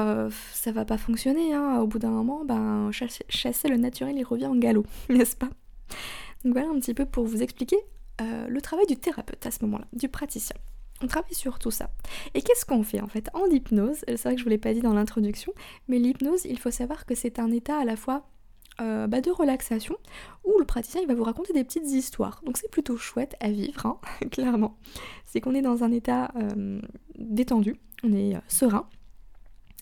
ça 0.54 0.72
va 0.72 0.86
pas 0.86 0.98
fonctionner. 0.98 1.54
Hein. 1.54 1.80
Au 1.82 1.88
bout 1.88 2.00
d'un 2.00 2.10
moment, 2.10 2.46
ben, 2.46 2.90
chasser 2.92 3.68
le 3.68 3.78
naturel, 3.78 4.16
il 4.18 4.24
revient 4.24 4.48
en 4.48 4.56
galop, 4.56 4.86
n'est-ce 5.10 5.36
pas? 5.36 5.50
Donc 6.44 6.54
voilà 6.54 6.70
un 6.70 6.80
petit 6.80 6.94
peu 6.94 7.06
pour 7.06 7.26
vous 7.26 7.44
expliquer 7.44 7.78
euh, 8.22 8.48
le 8.48 8.62
travail 8.62 8.86
du 8.86 8.98
thérapeute 8.98 9.46
à 9.46 9.52
ce 9.52 9.64
moment-là, 9.66 9.86
du 9.94 10.10
praticien. 10.10 10.56
On 11.02 11.08
travaille 11.08 11.34
sur 11.34 11.60
tout 11.60 11.72
ça. 11.72 11.90
Et 12.34 12.42
qu'est-ce 12.42 12.66
qu'on 12.66 12.84
fait 12.84 13.02
en 13.02 13.08
fait? 13.08 13.30
En 13.34 13.46
hypnose, 13.48 14.04
c'est 14.08 14.22
vrai 14.24 14.36
que 14.36 14.40
je 14.40 14.44
ne 14.44 14.46
vous 14.46 14.50
l'ai 14.50 14.58
pas 14.58 14.74
dit 14.74 14.82
dans 14.82 14.94
l'introduction, 14.94 15.54
mais 15.88 16.00
l'hypnose, 16.00 16.46
il 16.46 16.60
faut 16.60 16.72
savoir 16.72 17.06
que 17.06 17.16
c'est 17.16 17.40
un 17.40 17.52
état 17.52 17.78
à 17.78 17.84
la 17.84 17.96
fois 17.96 18.26
euh, 18.82 19.08
bah, 19.08 19.22
de 19.22 19.30
relaxation 19.30 19.96
où 20.46 20.58
le 20.60 20.66
praticien 20.66 21.02
il 21.02 21.08
va 21.08 21.14
vous 21.14 21.24
raconter 21.24 21.54
des 21.54 21.64
petites 21.64 21.90
histoires. 21.92 22.42
Donc 22.46 22.58
c'est 22.58 22.72
plutôt 22.72 22.98
chouette 22.98 23.36
à 23.40 23.50
vivre, 23.50 23.86
hein, 23.86 24.00
clairement. 24.32 24.78
C'est 25.26 25.42
qu'on 25.42 25.56
est 25.56 25.62
dans 25.62 25.84
un 25.84 25.92
état 25.92 26.32
euh, 26.36 26.80
détendu, 27.18 27.80
on 28.04 28.14
est 28.14 28.36
serein. 28.48 28.88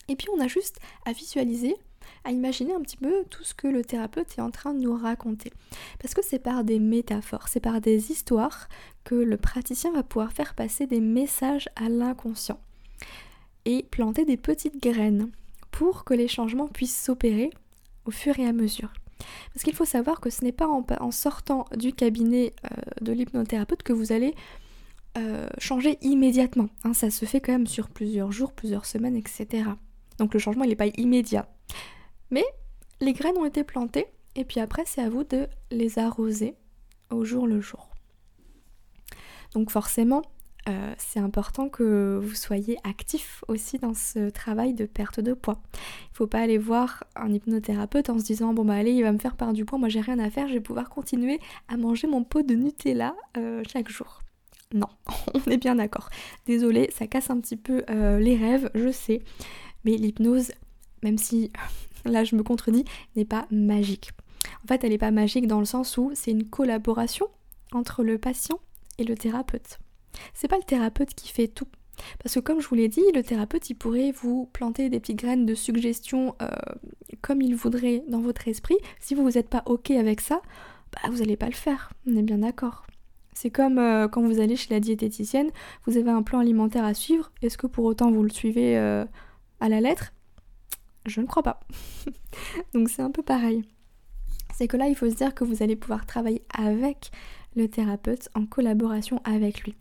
Et 0.08 0.16
puis 0.16 0.28
on 0.34 0.40
a 0.40 0.48
juste 0.48 0.80
à 1.06 1.12
visualiser 1.12 1.76
à 2.24 2.32
imaginer 2.32 2.74
un 2.74 2.80
petit 2.80 2.96
peu 2.96 3.24
tout 3.30 3.44
ce 3.44 3.54
que 3.54 3.68
le 3.68 3.84
thérapeute 3.84 4.28
est 4.36 4.40
en 4.40 4.50
train 4.50 4.74
de 4.74 4.80
nous 4.80 4.96
raconter. 4.96 5.52
Parce 6.00 6.14
que 6.14 6.24
c'est 6.24 6.38
par 6.38 6.64
des 6.64 6.78
métaphores, 6.78 7.48
c'est 7.48 7.60
par 7.60 7.80
des 7.80 8.10
histoires 8.10 8.68
que 9.04 9.14
le 9.14 9.36
praticien 9.36 9.92
va 9.92 10.02
pouvoir 10.02 10.32
faire 10.32 10.54
passer 10.54 10.86
des 10.86 11.00
messages 11.00 11.68
à 11.76 11.88
l'inconscient 11.88 12.60
et 13.64 13.84
planter 13.90 14.24
des 14.24 14.36
petites 14.36 14.82
graines 14.82 15.30
pour 15.70 16.04
que 16.04 16.14
les 16.14 16.28
changements 16.28 16.68
puissent 16.68 17.00
s'opérer 17.00 17.50
au 18.04 18.10
fur 18.10 18.38
et 18.38 18.46
à 18.46 18.52
mesure. 18.52 18.92
Parce 19.52 19.64
qu'il 19.64 19.74
faut 19.74 19.84
savoir 19.84 20.20
que 20.20 20.30
ce 20.30 20.44
n'est 20.44 20.52
pas 20.52 20.66
en, 20.66 21.10
sortant 21.10 21.66
du 21.76 21.92
cabinet 21.92 22.52
euh, 22.64 22.76
de 23.00 23.12
l'hypnothérapeute 23.12 23.82
que 23.82 23.92
vous 23.92 24.12
allez 24.12 24.34
euh, 25.18 25.46
changer 25.58 25.98
immédiatement. 26.00 26.68
Hein. 26.84 26.94
ça 26.94 27.10
se 27.10 27.24
fait 27.24 27.40
quand 27.40 27.52
même 27.52 27.66
sur 27.66 27.88
plusieurs 27.88 28.32
jours, 28.32 28.52
plusieurs 28.52 28.86
semaines, 28.86 29.16
etc. 29.16 29.64
Donc 30.18 30.34
le 30.34 30.40
changement, 30.40 30.64
il 30.64 30.70
n'est 30.70 30.76
pas 30.76 30.86
immédiat. 30.96 31.48
Mais 32.30 32.44
les 33.00 33.12
graines 33.12 33.36
ont 33.36 33.44
été 33.44 33.64
plantées 33.64 34.06
et 34.36 34.44
puis 34.44 34.60
après 34.60 34.84
c'est 34.86 35.02
à 35.02 35.10
vous 35.10 35.24
de 35.24 35.46
les 35.70 35.98
arroser 35.98 36.54
au 37.10 37.24
jour 37.24 37.46
le 37.46 37.60
jour. 37.60 37.90
Donc 39.54 39.70
forcément, 39.70 40.22
euh, 40.68 40.94
c'est 40.96 41.20
important 41.20 41.68
que 41.68 42.20
vous 42.22 42.34
soyez 42.34 42.78
actif 42.84 43.44
aussi 43.48 43.78
dans 43.78 43.94
ce 43.94 44.30
travail 44.30 44.72
de 44.72 44.86
perte 44.86 45.20
de 45.20 45.34
poids. 45.34 45.60
Il 45.74 46.12
ne 46.12 46.16
faut 46.16 46.26
pas 46.26 46.40
aller 46.40 46.58
voir 46.58 47.04
un 47.16 47.32
hypnothérapeute 47.32 48.08
en 48.08 48.18
se 48.18 48.24
disant 48.24 48.54
bon 48.54 48.64
bah 48.64 48.74
allez 48.74 48.92
il 48.92 49.02
va 49.02 49.12
me 49.12 49.18
faire 49.18 49.36
perdre 49.36 49.54
du 49.54 49.64
poids, 49.64 49.78
moi 49.78 49.88
j'ai 49.88 50.00
rien 50.00 50.18
à 50.18 50.30
faire, 50.30 50.48
je 50.48 50.54
vais 50.54 50.60
pouvoir 50.60 50.88
continuer 50.88 51.40
à 51.68 51.76
manger 51.76 52.06
mon 52.06 52.22
pot 52.22 52.42
de 52.42 52.54
Nutella 52.54 53.14
euh, 53.36 53.62
chaque 53.70 53.88
jour. 53.88 54.20
Non, 54.72 54.86
on 55.34 55.50
est 55.50 55.58
bien 55.58 55.74
d'accord. 55.74 56.08
Désolée, 56.46 56.90
ça 56.92 57.06
casse 57.06 57.28
un 57.28 57.40
petit 57.40 57.56
peu 57.56 57.84
euh, 57.90 58.18
les 58.18 58.36
rêves, 58.36 58.70
je 58.74 58.90
sais, 58.90 59.20
mais 59.84 59.96
l'hypnose, 59.96 60.52
même 61.02 61.18
si 61.18 61.50
là 62.04 62.24
je 62.24 62.36
me 62.36 62.42
contredis, 62.42 62.84
n'est 63.16 63.24
pas 63.24 63.46
magique. 63.50 64.10
En 64.64 64.66
fait, 64.68 64.84
elle 64.84 64.90
n'est 64.90 64.98
pas 64.98 65.10
magique 65.10 65.46
dans 65.46 65.60
le 65.60 65.64
sens 65.64 65.96
où 65.96 66.10
c'est 66.14 66.30
une 66.30 66.48
collaboration 66.48 67.26
entre 67.72 68.02
le 68.02 68.18
patient 68.18 68.60
et 68.98 69.04
le 69.04 69.16
thérapeute. 69.16 69.78
C'est 70.34 70.48
pas 70.48 70.58
le 70.58 70.64
thérapeute 70.64 71.14
qui 71.14 71.28
fait 71.28 71.48
tout. 71.48 71.68
Parce 72.22 72.34
que 72.34 72.40
comme 72.40 72.60
je 72.60 72.68
vous 72.68 72.74
l'ai 72.74 72.88
dit, 72.88 73.02
le 73.14 73.22
thérapeute, 73.22 73.70
il 73.70 73.74
pourrait 73.74 74.12
vous 74.12 74.48
planter 74.52 74.88
des 74.88 75.00
petites 75.00 75.18
graines 75.18 75.46
de 75.46 75.54
suggestion 75.54 76.34
euh, 76.42 76.48
comme 77.20 77.42
il 77.42 77.54
voudrait 77.54 78.02
dans 78.08 78.20
votre 78.20 78.48
esprit. 78.48 78.76
Si 79.00 79.14
vous 79.14 79.28
n'êtes 79.30 79.48
pas 79.48 79.62
OK 79.66 79.90
avec 79.90 80.20
ça, 80.20 80.40
bah, 80.92 81.10
vous 81.10 81.18
n'allez 81.18 81.36
pas 81.36 81.46
le 81.46 81.52
faire. 81.52 81.92
On 82.06 82.16
est 82.16 82.22
bien 82.22 82.38
d'accord. 82.38 82.84
C'est 83.34 83.50
comme 83.50 83.78
euh, 83.78 84.08
quand 84.08 84.22
vous 84.22 84.40
allez 84.40 84.56
chez 84.56 84.72
la 84.72 84.80
diététicienne, 84.80 85.50
vous 85.86 85.96
avez 85.96 86.10
un 86.10 86.22
plan 86.22 86.40
alimentaire 86.40 86.84
à 86.84 86.94
suivre. 86.94 87.32
Est-ce 87.42 87.56
que 87.56 87.66
pour 87.66 87.84
autant 87.84 88.10
vous 88.10 88.22
le 88.22 88.30
suivez 88.30 88.76
euh, 88.76 89.04
à 89.62 89.68
la 89.68 89.80
lettre 89.80 90.12
je 91.06 91.20
ne 91.20 91.26
crois 91.26 91.42
pas. 91.42 91.60
Donc 92.74 92.88
c'est 92.88 93.02
un 93.02 93.10
peu 93.10 93.22
pareil. 93.22 93.64
C'est 94.54 94.68
que 94.68 94.76
là, 94.76 94.88
il 94.88 94.94
faut 94.94 95.08
se 95.08 95.14
dire 95.14 95.34
que 95.34 95.44
vous 95.44 95.62
allez 95.62 95.76
pouvoir 95.76 96.06
travailler 96.06 96.42
avec 96.56 97.10
le 97.56 97.68
thérapeute 97.68 98.28
en 98.34 98.46
collaboration 98.46 99.20
avec 99.24 99.62
lui. 99.64 99.74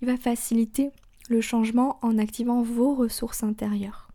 Il 0.00 0.08
va 0.08 0.16
faciliter 0.16 0.90
le 1.28 1.40
changement 1.40 1.98
en 2.02 2.18
activant 2.18 2.62
vos 2.62 2.94
ressources 2.94 3.42
intérieures. 3.42 4.08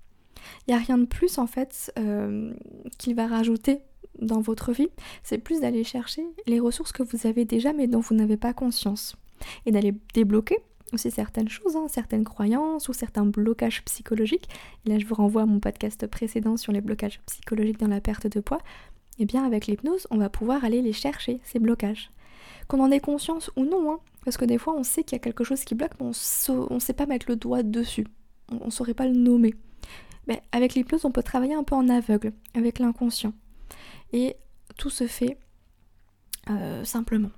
Il 0.68 0.74
n'y 0.74 0.80
a 0.80 0.84
rien 0.84 0.98
de 0.98 1.06
plus 1.06 1.38
en 1.38 1.48
fait 1.48 1.92
euh, 1.98 2.54
qu'il 2.98 3.16
va 3.16 3.28
rajouter 3.28 3.80
dans 4.20 4.42
votre 4.42 4.72
vie, 4.72 4.88
c'est 5.22 5.38
plus 5.38 5.62
d'aller 5.62 5.84
chercher 5.84 6.26
les 6.48 6.60
ressources 6.60 6.92
que 6.92 7.04
vous 7.04 7.28
avez 7.28 7.46
déjà 7.46 7.72
mais 7.72 7.86
dont 7.86 8.00
vous 8.00 8.16
n'avez 8.16 8.38
pas 8.38 8.52
conscience 8.52 9.16
et 9.68 9.72
d'aller 9.72 9.94
débloquer 10.16 10.58
aussi 10.94 11.12
certaines 11.12 11.50
choses, 11.50 11.76
hein, 11.76 11.88
certaines 11.88 12.24
croyances 12.24 12.90
ou 12.90 12.94
certains 12.94 13.26
blocages 13.26 13.84
psychologiques. 13.86 14.50
Et 14.86 14.90
là, 14.90 15.00
je 15.00 15.06
vous 15.06 15.16
renvoie 15.16 15.44
à 15.44 15.46
mon 15.46 15.60
podcast 15.60 16.08
précédent 16.08 16.58
sur 16.58 16.72
les 16.72 16.82
blocages 16.82 17.20
psychologiques 17.26 17.80
dans 17.80 17.88
la 17.88 18.02
perte 18.02 18.28
de 18.28 18.40
poids. 18.40 18.60
Et 19.20 19.24
eh 19.24 19.26
bien, 19.26 19.44
avec 19.46 19.66
l'hypnose, 19.66 20.06
on 20.12 20.18
va 20.18 20.30
pouvoir 20.30 20.64
aller 20.64 20.82
les 20.82 20.94
chercher, 20.94 21.40
ces 21.44 21.58
blocages. 21.58 22.12
Qu'on 22.68 22.80
en 22.80 22.92
ait 22.92 23.00
conscience 23.00 23.50
ou 23.56 23.66
non, 23.66 23.92
hein, 23.92 24.00
parce 24.24 24.38
que 24.38 24.46
des 24.46 24.60
fois, 24.60 24.76
on 24.76 24.84
sait 24.84 25.04
qu'il 25.04 25.16
y 25.16 25.20
a 25.20 25.24
quelque 25.24 25.44
chose 25.44 25.64
qui 25.64 25.74
bloque, 25.74 25.94
mais 26.00 26.06
on 26.50 26.74
ne 26.74 26.80
sait 26.80 26.94
pas 26.94 27.08
mettre 27.08 27.26
le 27.28 27.36
doigt 27.36 27.64
dessus. 27.64 28.06
On 28.52 28.66
ne 28.66 28.72
saurait 28.72 28.94
pas 28.94 29.08
le 29.08 29.14
nommer. 29.14 29.56
Mais 30.28 30.42
avec 30.52 30.76
l'hypnose, 30.76 31.06
on 31.06 31.12
peut 31.12 31.24
travailler 31.24 31.56
un 31.56 31.64
peu 31.64 31.76
en 31.76 31.90
aveugle, 31.90 32.34
avec 32.54 32.80
l'inconscient. 32.80 33.34
Et 34.14 34.36
tout 34.78 34.90
se 34.90 35.08
fait 35.08 35.38
euh, 36.50 36.84
simplement. 36.84 37.32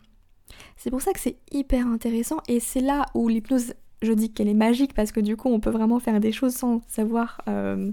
C'est 0.77 0.89
pour 0.89 1.01
ça 1.01 1.13
que 1.13 1.20
c'est 1.20 1.38
hyper 1.51 1.88
intéressant 1.88 2.38
et 2.48 2.60
c'est 2.60 2.82
là 2.82 3.06
où 3.13 3.27
l'hypnose, 3.27 3.74
je 4.01 4.13
dis 4.13 4.32
qu'elle 4.32 4.48
est 4.48 4.53
magique 4.53 4.94
parce 4.94 5.12
que 5.12 5.20
du 5.20 5.38
coup 5.38 5.50
on 5.50 5.60
peut 5.60 5.70
vraiment 5.70 6.00
faire 6.00 6.20
des 6.20 6.32
choses 6.32 6.53
sans 6.53 6.82
savoir 6.88 7.41
euh, 7.48 7.91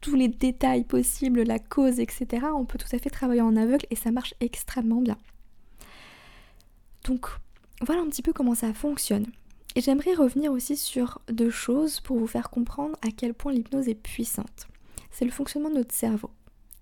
tous 0.00 0.14
les 0.14 0.28
détails 0.28 0.84
possibles, 0.84 1.42
la 1.42 1.58
cause, 1.58 2.00
etc. 2.00 2.46
On 2.54 2.64
peut 2.64 2.78
tout 2.78 2.94
à 2.94 2.98
fait 2.98 3.10
travailler 3.10 3.40
en 3.40 3.56
aveugle 3.56 3.86
et 3.90 3.96
ça 3.96 4.10
marche 4.10 4.34
extrêmement 4.40 5.00
bien. 5.00 5.16
Donc 7.04 7.26
voilà 7.80 8.02
un 8.02 8.06
petit 8.06 8.22
peu 8.22 8.32
comment 8.32 8.54
ça 8.54 8.72
fonctionne. 8.72 9.26
Et 9.74 9.80
j'aimerais 9.80 10.14
revenir 10.14 10.52
aussi 10.52 10.76
sur 10.76 11.20
deux 11.28 11.50
choses 11.50 12.00
pour 12.00 12.18
vous 12.18 12.26
faire 12.26 12.50
comprendre 12.50 12.96
à 13.02 13.10
quel 13.10 13.32
point 13.32 13.52
l'hypnose 13.52 13.88
est 13.88 13.94
puissante. 13.94 14.68
C'est 15.10 15.24
le 15.24 15.30
fonctionnement 15.30 15.70
de 15.70 15.76
notre 15.76 15.94
cerveau. 15.94 16.30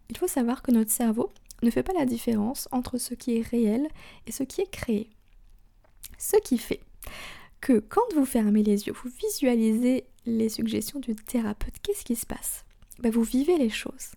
Il 0.08 0.16
faut 0.16 0.26
savoir 0.26 0.62
que 0.62 0.72
notre 0.72 0.90
cerveau, 0.90 1.30
ne 1.62 1.70
fait 1.70 1.82
pas 1.82 1.92
la 1.92 2.06
différence 2.06 2.68
entre 2.72 2.98
ce 2.98 3.14
qui 3.14 3.38
est 3.38 3.46
réel 3.46 3.88
et 4.26 4.32
ce 4.32 4.42
qui 4.42 4.60
est 4.60 4.70
créé. 4.70 5.10
Ce 6.18 6.36
qui 6.36 6.58
fait 6.58 6.80
que 7.60 7.78
quand 7.78 8.14
vous 8.14 8.24
fermez 8.24 8.62
les 8.62 8.86
yeux, 8.86 8.92
vous 8.92 9.10
visualisez 9.10 10.04
les 10.26 10.48
suggestions 10.48 11.00
du 11.00 11.14
thérapeute, 11.14 11.74
qu'est-ce 11.82 12.04
qui 12.04 12.16
se 12.16 12.26
passe? 12.26 12.64
Ben, 13.00 13.10
Vous 13.10 13.22
vivez 13.22 13.58
les 13.58 13.70
choses. 13.70 14.12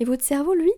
Et 0.00 0.04
votre 0.04 0.24
cerveau, 0.24 0.54
lui, 0.54 0.72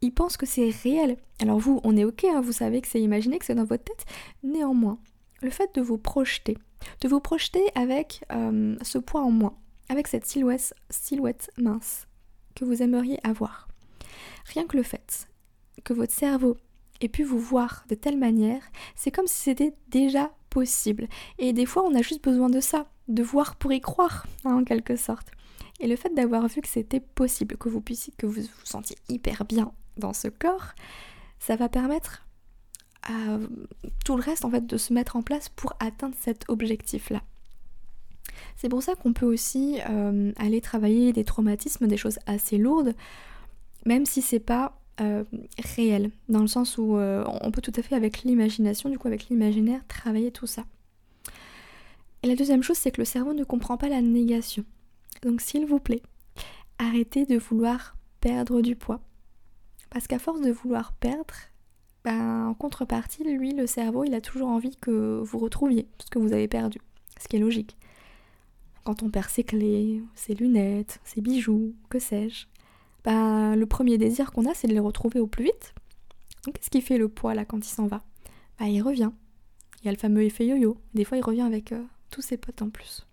il 0.00 0.12
pense 0.12 0.36
que 0.36 0.46
c'est 0.46 0.70
réel. 0.70 1.16
Alors 1.40 1.58
vous, 1.58 1.80
on 1.84 1.96
est 1.96 2.04
ok, 2.04 2.24
hein, 2.24 2.40
vous 2.40 2.52
savez 2.52 2.80
que 2.80 2.88
c'est 2.88 3.00
imaginé, 3.00 3.38
que 3.38 3.44
c'est 3.44 3.54
dans 3.54 3.64
votre 3.64 3.84
tête. 3.84 4.04
Néanmoins, 4.42 4.98
le 5.42 5.50
fait 5.50 5.74
de 5.74 5.80
vous 5.80 5.98
projeter, 5.98 6.56
de 7.00 7.08
vous 7.08 7.20
projeter 7.20 7.62
avec 7.74 8.24
euh, 8.32 8.76
ce 8.82 8.98
poids 8.98 9.22
en 9.22 9.30
moins, 9.30 9.56
avec 9.88 10.06
cette 10.08 10.26
silhouette, 10.26 10.74
silhouette 10.90 11.50
mince 11.56 12.06
que 12.54 12.64
vous 12.64 12.82
aimeriez 12.82 13.18
avoir, 13.24 13.67
Rien 14.46 14.66
que 14.66 14.76
le 14.76 14.82
fait 14.82 15.28
que 15.84 15.92
votre 15.92 16.12
cerveau 16.12 16.56
ait 17.00 17.08
pu 17.08 17.22
vous 17.22 17.38
voir 17.38 17.84
de 17.88 17.94
telle 17.94 18.18
manière, 18.18 18.62
c'est 18.96 19.10
comme 19.10 19.26
si 19.26 19.42
c'était 19.42 19.74
déjà 19.88 20.32
possible. 20.50 21.08
Et 21.38 21.52
des 21.52 21.66
fois, 21.66 21.84
on 21.84 21.94
a 21.94 22.02
juste 22.02 22.22
besoin 22.22 22.50
de 22.50 22.60
ça, 22.60 22.86
de 23.08 23.22
voir 23.22 23.56
pour 23.56 23.72
y 23.72 23.80
croire, 23.80 24.26
hein, 24.44 24.56
en 24.56 24.64
quelque 24.64 24.96
sorte. 24.96 25.30
Et 25.80 25.86
le 25.86 25.96
fait 25.96 26.12
d'avoir 26.14 26.48
vu 26.48 26.60
que 26.60 26.68
c'était 26.68 27.00
possible, 27.00 27.56
que 27.56 27.68
vous 27.68 27.80
puissiez, 27.80 28.12
que 28.16 28.26
vous 28.26 28.42
vous 28.42 28.48
sentiez 28.64 28.96
hyper 29.08 29.44
bien 29.44 29.72
dans 29.96 30.12
ce 30.12 30.28
corps, 30.28 30.72
ça 31.38 31.56
va 31.56 31.68
permettre 31.68 32.26
à 33.04 33.38
tout 34.04 34.16
le 34.16 34.22
reste 34.22 34.44
en 34.44 34.50
fait 34.50 34.66
de 34.66 34.76
se 34.76 34.92
mettre 34.92 35.16
en 35.16 35.22
place 35.22 35.48
pour 35.48 35.74
atteindre 35.78 36.16
cet 36.18 36.44
objectif-là. 36.48 37.22
C'est 38.56 38.68
pour 38.68 38.82
ça 38.82 38.94
qu'on 38.96 39.12
peut 39.12 39.26
aussi 39.26 39.78
euh, 39.88 40.32
aller 40.36 40.60
travailler 40.60 41.12
des 41.12 41.24
traumatismes, 41.24 41.86
des 41.86 41.96
choses 41.96 42.18
assez 42.26 42.58
lourdes, 42.58 42.94
même 43.86 44.06
si 44.06 44.22
c'est 44.22 44.40
pas 44.40 44.80
euh, 45.00 45.24
réel, 45.76 46.10
dans 46.28 46.40
le 46.40 46.46
sens 46.48 46.76
où 46.76 46.96
euh, 46.96 47.24
on 47.42 47.50
peut 47.50 47.60
tout 47.60 47.72
à 47.76 47.82
fait 47.82 47.94
avec 47.94 48.22
l'imagination, 48.22 48.88
du 48.88 48.98
coup 48.98 49.06
avec 49.06 49.28
l'imaginaire, 49.28 49.80
travailler 49.86 50.32
tout 50.32 50.46
ça. 50.46 50.64
Et 52.22 52.26
la 52.26 52.34
deuxième 52.34 52.62
chose, 52.62 52.78
c'est 52.78 52.90
que 52.90 53.00
le 53.00 53.04
cerveau 53.04 53.32
ne 53.32 53.44
comprend 53.44 53.76
pas 53.76 53.88
la 53.88 54.02
négation. 54.02 54.64
Donc 55.22 55.40
s'il 55.40 55.66
vous 55.66 55.78
plaît, 55.78 56.02
arrêtez 56.78 57.26
de 57.26 57.38
vouloir 57.38 57.96
perdre 58.20 58.60
du 58.60 58.74
poids. 58.74 59.00
Parce 59.90 60.06
qu'à 60.06 60.18
force 60.18 60.40
de 60.40 60.50
vouloir 60.50 60.92
perdre, 60.92 61.34
ben, 62.04 62.48
en 62.48 62.54
contrepartie, 62.54 63.24
lui, 63.24 63.52
le 63.52 63.66
cerveau, 63.66 64.04
il 64.04 64.14
a 64.14 64.20
toujours 64.20 64.48
envie 64.48 64.76
que 64.76 65.20
vous 65.24 65.38
retrouviez 65.38 65.86
ce 65.98 66.10
que 66.10 66.18
vous 66.18 66.32
avez 66.32 66.48
perdu. 66.48 66.78
Ce 67.20 67.28
qui 67.28 67.36
est 67.36 67.40
logique. 67.40 67.76
Quand 68.84 69.02
on 69.02 69.10
perd 69.10 69.28
ses 69.28 69.44
clés, 69.44 70.02
ses 70.14 70.34
lunettes, 70.34 71.00
ses 71.04 71.20
bijoux, 71.20 71.74
que 71.88 71.98
sais-je, 71.98 72.46
bah, 73.04 73.56
le 73.56 73.66
premier 73.66 73.98
désir 73.98 74.32
qu'on 74.32 74.46
a, 74.46 74.54
c'est 74.54 74.68
de 74.68 74.72
les 74.72 74.78
retrouver 74.80 75.20
au 75.20 75.26
plus 75.26 75.44
vite. 75.44 75.74
Donc 76.44 76.54
qu'est-ce 76.54 76.70
qui 76.70 76.80
fait 76.80 76.98
le 76.98 77.08
poids 77.08 77.34
là 77.34 77.44
quand 77.44 77.58
il 77.58 77.70
s'en 77.70 77.86
va? 77.86 78.02
Bah 78.58 78.66
il 78.68 78.82
revient. 78.82 79.10
Il 79.80 79.86
y 79.86 79.88
a 79.88 79.92
le 79.92 79.98
fameux 79.98 80.22
effet 80.22 80.46
yo-yo. 80.46 80.76
Des 80.94 81.04
fois 81.04 81.18
il 81.18 81.22
revient 81.24 81.42
avec 81.42 81.72
euh, 81.72 81.82
tous 82.10 82.22
ses 82.22 82.36
potes 82.36 82.62
en 82.62 82.70
plus. 82.70 83.06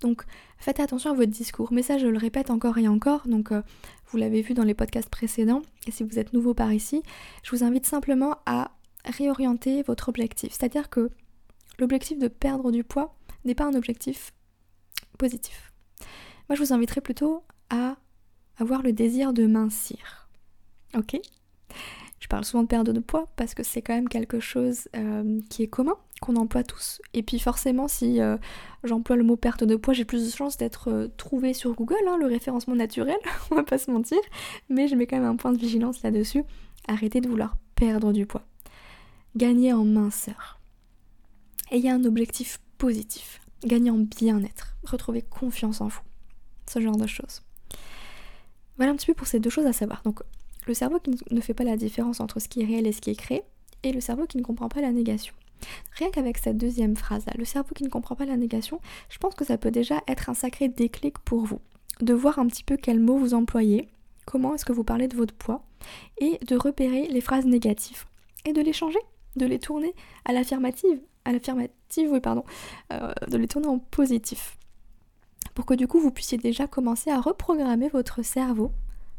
Donc 0.00 0.24
faites 0.58 0.80
attention 0.80 1.10
à 1.10 1.14
votre 1.14 1.30
discours. 1.30 1.72
Mais 1.72 1.82
ça 1.82 1.98
je 1.98 2.06
le 2.06 2.18
répète 2.18 2.50
encore 2.50 2.78
et 2.78 2.88
encore. 2.88 3.26
Donc 3.26 3.52
euh, 3.52 3.62
vous 4.06 4.18
l'avez 4.18 4.42
vu 4.42 4.54
dans 4.54 4.64
les 4.64 4.74
podcasts 4.74 5.10
précédents. 5.10 5.62
Et 5.86 5.90
si 5.90 6.02
vous 6.02 6.18
êtes 6.18 6.32
nouveau 6.32 6.54
par 6.54 6.72
ici, 6.72 7.02
je 7.42 7.50
vous 7.50 7.64
invite 7.64 7.86
simplement 7.86 8.38
à 8.46 8.72
réorienter 9.04 9.82
votre 9.82 10.08
objectif. 10.08 10.52
C'est-à-dire 10.52 10.90
que 10.90 11.10
l'objectif 11.78 12.18
de 12.18 12.28
perdre 12.28 12.70
du 12.70 12.84
poids 12.84 13.16
n'est 13.44 13.54
pas 13.54 13.64
un 13.64 13.74
objectif 13.74 14.32
positif. 15.18 15.72
Moi 16.48 16.56
je 16.56 16.62
vous 16.62 16.72
inviterai 16.72 17.00
plutôt 17.00 17.44
à 17.70 17.96
avoir 18.58 18.82
le 18.82 18.92
désir 18.92 19.32
de 19.32 19.46
mincir. 19.46 20.28
Ok? 20.96 21.18
Je 22.22 22.28
parle 22.28 22.44
souvent 22.44 22.62
de 22.62 22.68
perte 22.68 22.88
de 22.88 23.00
poids 23.00 23.26
parce 23.34 23.52
que 23.52 23.64
c'est 23.64 23.82
quand 23.82 23.94
même 23.94 24.08
quelque 24.08 24.38
chose 24.38 24.88
euh, 24.94 25.40
qui 25.50 25.64
est 25.64 25.66
commun, 25.66 25.96
qu'on 26.20 26.36
emploie 26.36 26.62
tous. 26.62 27.02
Et 27.14 27.22
puis 27.24 27.40
forcément, 27.40 27.88
si 27.88 28.20
euh, 28.20 28.36
j'emploie 28.84 29.16
le 29.16 29.24
mot 29.24 29.34
perte 29.34 29.64
de 29.64 29.74
poids, 29.74 29.92
j'ai 29.92 30.04
plus 30.04 30.24
de 30.26 30.30
chances 30.30 30.56
d'être 30.56 30.88
euh, 30.88 31.08
trouvé 31.16 31.52
sur 31.52 31.74
Google, 31.74 31.96
hein, 32.08 32.16
le 32.18 32.26
référencement 32.26 32.76
naturel, 32.76 33.16
on 33.50 33.56
va 33.56 33.64
pas 33.64 33.76
se 33.76 33.90
mentir. 33.90 34.18
Mais 34.68 34.86
je 34.86 34.94
mets 34.94 35.08
quand 35.08 35.18
même 35.18 35.28
un 35.28 35.34
point 35.34 35.52
de 35.52 35.58
vigilance 35.58 36.02
là-dessus. 36.04 36.44
Arrêtez 36.86 37.20
de 37.20 37.28
vouloir 37.28 37.56
perdre 37.74 38.12
du 38.12 38.24
poids. 38.24 38.44
Gagner 39.34 39.72
en 39.72 39.84
minceur. 39.84 40.60
Et 41.72 41.78
il 41.78 41.84
y 41.84 41.88
a 41.88 41.94
un 41.94 42.04
objectif 42.04 42.60
positif. 42.78 43.40
Gagner 43.64 43.90
en 43.90 43.98
bien-être. 43.98 44.76
Retrouver 44.84 45.22
confiance 45.22 45.80
en 45.80 45.88
vous. 45.88 46.02
Ce 46.70 46.80
genre 46.80 46.96
de 46.96 47.08
choses. 47.08 47.42
Voilà 48.82 48.94
un 48.94 48.96
petit 48.96 49.06
peu 49.06 49.14
pour 49.14 49.28
ces 49.28 49.38
deux 49.38 49.48
choses 49.48 49.66
à 49.66 49.72
savoir. 49.72 50.02
Donc 50.02 50.24
le 50.66 50.74
cerveau 50.74 50.98
qui 50.98 51.12
ne 51.30 51.40
fait 51.40 51.54
pas 51.54 51.62
la 51.62 51.76
différence 51.76 52.18
entre 52.18 52.40
ce 52.40 52.48
qui 52.48 52.62
est 52.62 52.64
réel 52.64 52.84
et 52.88 52.90
ce 52.90 53.00
qui 53.00 53.10
est 53.10 53.14
créé, 53.14 53.42
et 53.84 53.92
le 53.92 54.00
cerveau 54.00 54.26
qui 54.26 54.38
ne 54.38 54.42
comprend 54.42 54.68
pas 54.68 54.80
la 54.80 54.90
négation. 54.90 55.34
Rien 55.92 56.10
qu'avec 56.10 56.36
cette 56.36 56.56
deuxième 56.56 56.96
phrase-là, 56.96 57.32
le 57.38 57.44
cerveau 57.44 57.76
qui 57.76 57.84
ne 57.84 57.88
comprend 57.88 58.16
pas 58.16 58.24
la 58.24 58.36
négation, 58.36 58.80
je 59.08 59.18
pense 59.18 59.36
que 59.36 59.44
ça 59.44 59.56
peut 59.56 59.70
déjà 59.70 60.02
être 60.08 60.30
un 60.30 60.34
sacré 60.34 60.66
déclic 60.66 61.16
pour 61.20 61.44
vous. 61.44 61.60
De 62.00 62.12
voir 62.12 62.40
un 62.40 62.48
petit 62.48 62.64
peu 62.64 62.76
quels 62.76 62.98
mots 62.98 63.18
vous 63.18 63.34
employez, 63.34 63.88
comment 64.26 64.52
est-ce 64.56 64.64
que 64.64 64.72
vous 64.72 64.82
parlez 64.82 65.06
de 65.06 65.16
votre 65.16 65.34
poids, 65.34 65.64
et 66.18 66.40
de 66.44 66.56
repérer 66.56 67.06
les 67.06 67.20
phrases 67.20 67.46
négatives. 67.46 68.06
Et 68.46 68.52
de 68.52 68.62
les 68.62 68.72
changer, 68.72 68.98
de 69.36 69.46
les 69.46 69.60
tourner 69.60 69.94
à 70.24 70.32
l'affirmative, 70.32 71.00
à 71.24 71.30
l'affirmative, 71.30 72.10
oui 72.10 72.18
pardon, 72.18 72.42
euh, 72.92 73.12
de 73.28 73.36
les 73.36 73.46
tourner 73.46 73.68
en 73.68 73.78
positif 73.78 74.56
pour 75.54 75.66
que 75.66 75.74
du 75.74 75.86
coup 75.86 76.00
vous 76.00 76.10
puissiez 76.10 76.38
déjà 76.38 76.66
commencer 76.66 77.10
à 77.10 77.20
reprogrammer 77.20 77.88
votre 77.88 78.22
cerveau 78.22 78.72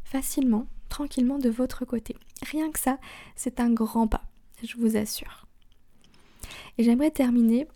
facilement, 0.03 0.67
tranquillement 0.89 1.39
de 1.39 1.49
votre 1.49 1.85
côté. 1.85 2.15
Rien 2.43 2.71
que 2.71 2.79
ça, 2.79 2.97
c'est 3.35 3.59
un 3.59 3.71
grand 3.71 4.07
pas, 4.07 4.23
je 4.63 4.77
vous 4.77 4.97
assure. 4.97 5.47
Et 6.77 6.83
j'aimerais 6.83 7.11
terminer 7.11 7.67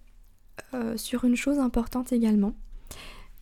euh, 0.74 0.98
sur 0.98 1.24
une 1.24 1.36
chose 1.36 1.60
importante 1.60 2.12
également. 2.12 2.54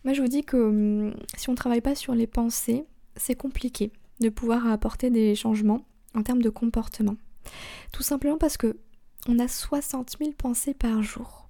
Moi 0.04 0.12
je 0.12 0.22
vous 0.22 0.28
dis 0.28 0.44
que 0.44 0.56
hum, 0.56 1.14
si 1.36 1.48
on 1.48 1.52
ne 1.52 1.56
travaille 1.56 1.80
pas 1.80 1.94
sur 1.94 2.14
les 2.14 2.26
pensées, 2.26 2.84
c'est 3.16 3.34
compliqué 3.34 3.90
de 4.20 4.28
pouvoir 4.28 4.66
apporter 4.66 5.10
des 5.10 5.34
changements 5.34 5.84
en 6.14 6.22
termes 6.22 6.42
de 6.42 6.50
comportement. 6.50 7.16
Tout 7.92 8.02
simplement 8.02 8.38
parce 8.38 8.56
que 8.56 8.76
on 9.28 9.38
a 9.38 9.48
60 9.48 10.16
000 10.18 10.32
pensées 10.32 10.74
par 10.74 11.02
jour, 11.02 11.48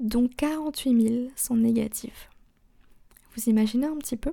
dont 0.00 0.28
48 0.28 1.08
000 1.08 1.28
sont 1.34 1.56
négatives. 1.56 2.29
Vous 3.34 3.48
imaginez 3.48 3.86
un 3.86 3.96
petit 3.96 4.16
peu? 4.16 4.32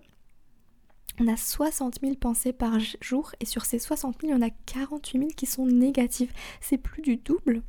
On 1.20 1.28
a 1.28 1.38
60 1.38 2.00
000 2.02 2.16
pensées 2.16 2.54
par 2.54 2.78
jour 3.02 3.32
et 3.40 3.46
sur 3.46 3.66
ces 3.66 3.80
60 3.80 4.22
000, 4.22 4.34
il 4.34 4.36
y 4.36 4.44
en 4.44 4.48
a 4.48 4.52
48 4.68 5.18
000 5.20 5.32
qui 5.36 5.46
sont 5.46 5.66
négatives. 5.66 6.32
C'est 6.62 6.78
plus 6.78 7.02
du 7.02 7.18
double. 7.18 7.64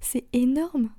C'est 0.00 0.26
énorme. 0.32 0.90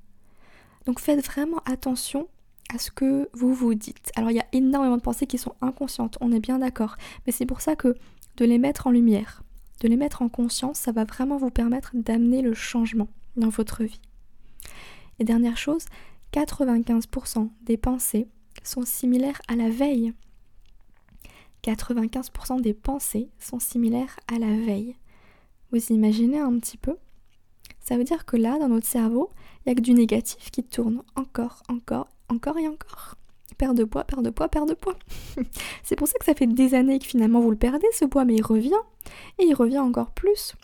Donc 0.85 0.99
faites 0.99 1.23
vraiment 1.23 1.61
attention 1.65 2.27
à 2.73 2.79
ce 2.79 2.89
que 2.89 3.29
vous 3.33 3.53
vous 3.53 3.75
dites. 3.75 4.11
Alors 4.15 4.31
il 4.31 4.37
y 4.37 4.39
a 4.39 4.47
énormément 4.51 4.97
de 4.97 5.01
pensées 5.01 5.27
qui 5.27 5.37
sont 5.37 5.55
inconscientes, 5.61 6.17
on 6.21 6.31
est 6.31 6.39
bien 6.39 6.59
d'accord. 6.59 6.95
Mais 7.25 7.31
c'est 7.31 7.45
pour 7.45 7.61
ça 7.61 7.75
que 7.75 7.95
de 8.37 8.45
les 8.45 8.57
mettre 8.57 8.87
en 8.87 8.91
lumière, 8.91 9.43
de 9.81 9.87
les 9.87 9.97
mettre 9.97 10.21
en 10.21 10.29
conscience, 10.29 10.79
ça 10.79 10.91
va 10.91 11.05
vraiment 11.05 11.37
vous 11.37 11.51
permettre 11.51 11.91
d'amener 11.93 12.41
le 12.41 12.53
changement 12.53 13.07
dans 13.35 13.49
votre 13.49 13.83
vie. 13.83 14.01
Et 15.19 15.23
dernière 15.23 15.57
chose, 15.57 15.85
95% 16.33 17.49
des 17.61 17.77
pensées 17.77 18.27
sont 18.67 18.85
similaires 18.85 19.41
à 19.47 19.55
la 19.55 19.69
veille. 19.69 20.13
95% 21.63 22.61
des 22.61 22.73
pensées 22.73 23.29
sont 23.39 23.59
similaires 23.59 24.19
à 24.31 24.37
la 24.37 24.47
veille. 24.47 24.95
Vous 25.71 25.91
imaginez 25.91 26.39
un 26.39 26.57
petit 26.59 26.77
peu? 26.77 26.95
Ça 27.79 27.97
veut 27.97 28.03
dire 28.03 28.25
que 28.25 28.37
là, 28.37 28.57
dans 28.59 28.69
notre 28.69 28.87
cerveau, 28.87 29.31
il 29.59 29.69
n'y 29.69 29.71
a 29.73 29.75
que 29.75 29.81
du 29.81 29.93
négatif 29.93 30.51
qui 30.51 30.63
tourne 30.63 31.03
encore, 31.15 31.63
encore, 31.69 32.07
encore 32.29 32.57
et 32.57 32.67
encore. 32.67 33.15
Perte 33.57 33.75
de 33.75 33.83
poids, 33.83 34.03
perte 34.03 34.23
de 34.23 34.29
poids, 34.29 34.47
perte 34.47 34.69
de 34.69 34.73
poids. 34.73 34.97
C'est 35.83 35.95
pour 35.95 36.07
ça 36.07 36.17
que 36.19 36.25
ça 36.25 36.33
fait 36.33 36.47
des 36.47 36.73
années 36.73 36.99
que 36.99 37.05
finalement 37.05 37.39
vous 37.39 37.51
le 37.51 37.57
perdez 37.57 37.87
ce 37.93 38.05
poids, 38.05 38.25
mais 38.25 38.35
il 38.35 38.43
revient. 38.43 38.73
Et 39.39 39.45
il 39.45 39.53
revient 39.53 39.79
encore 39.79 40.11
plus. 40.11 40.55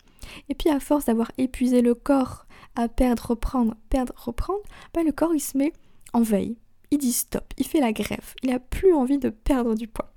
Et 0.48 0.54
puis 0.54 0.68
à 0.68 0.80
force 0.80 1.06
d'avoir 1.06 1.32
épuisé 1.38 1.82
le 1.82 1.94
corps 1.94 2.46
à 2.74 2.88
perdre, 2.88 3.30
reprendre, 3.30 3.74
perdre, 3.90 4.14
reprendre, 4.16 4.62
bah, 4.94 5.02
le 5.02 5.12
corps 5.12 5.34
il 5.34 5.40
se 5.40 5.56
met 5.58 5.72
en 6.12 6.22
veille 6.22 6.56
il 6.92 6.98
dit 6.98 7.12
stop, 7.12 7.52
il 7.58 7.66
fait 7.66 7.80
la 7.80 7.92
grève, 7.92 8.34
il 8.42 8.52
a 8.52 8.60
plus 8.60 8.92
envie 8.92 9.18
de 9.18 9.30
perdre 9.30 9.74
du 9.74 9.88
poids. 9.88 10.12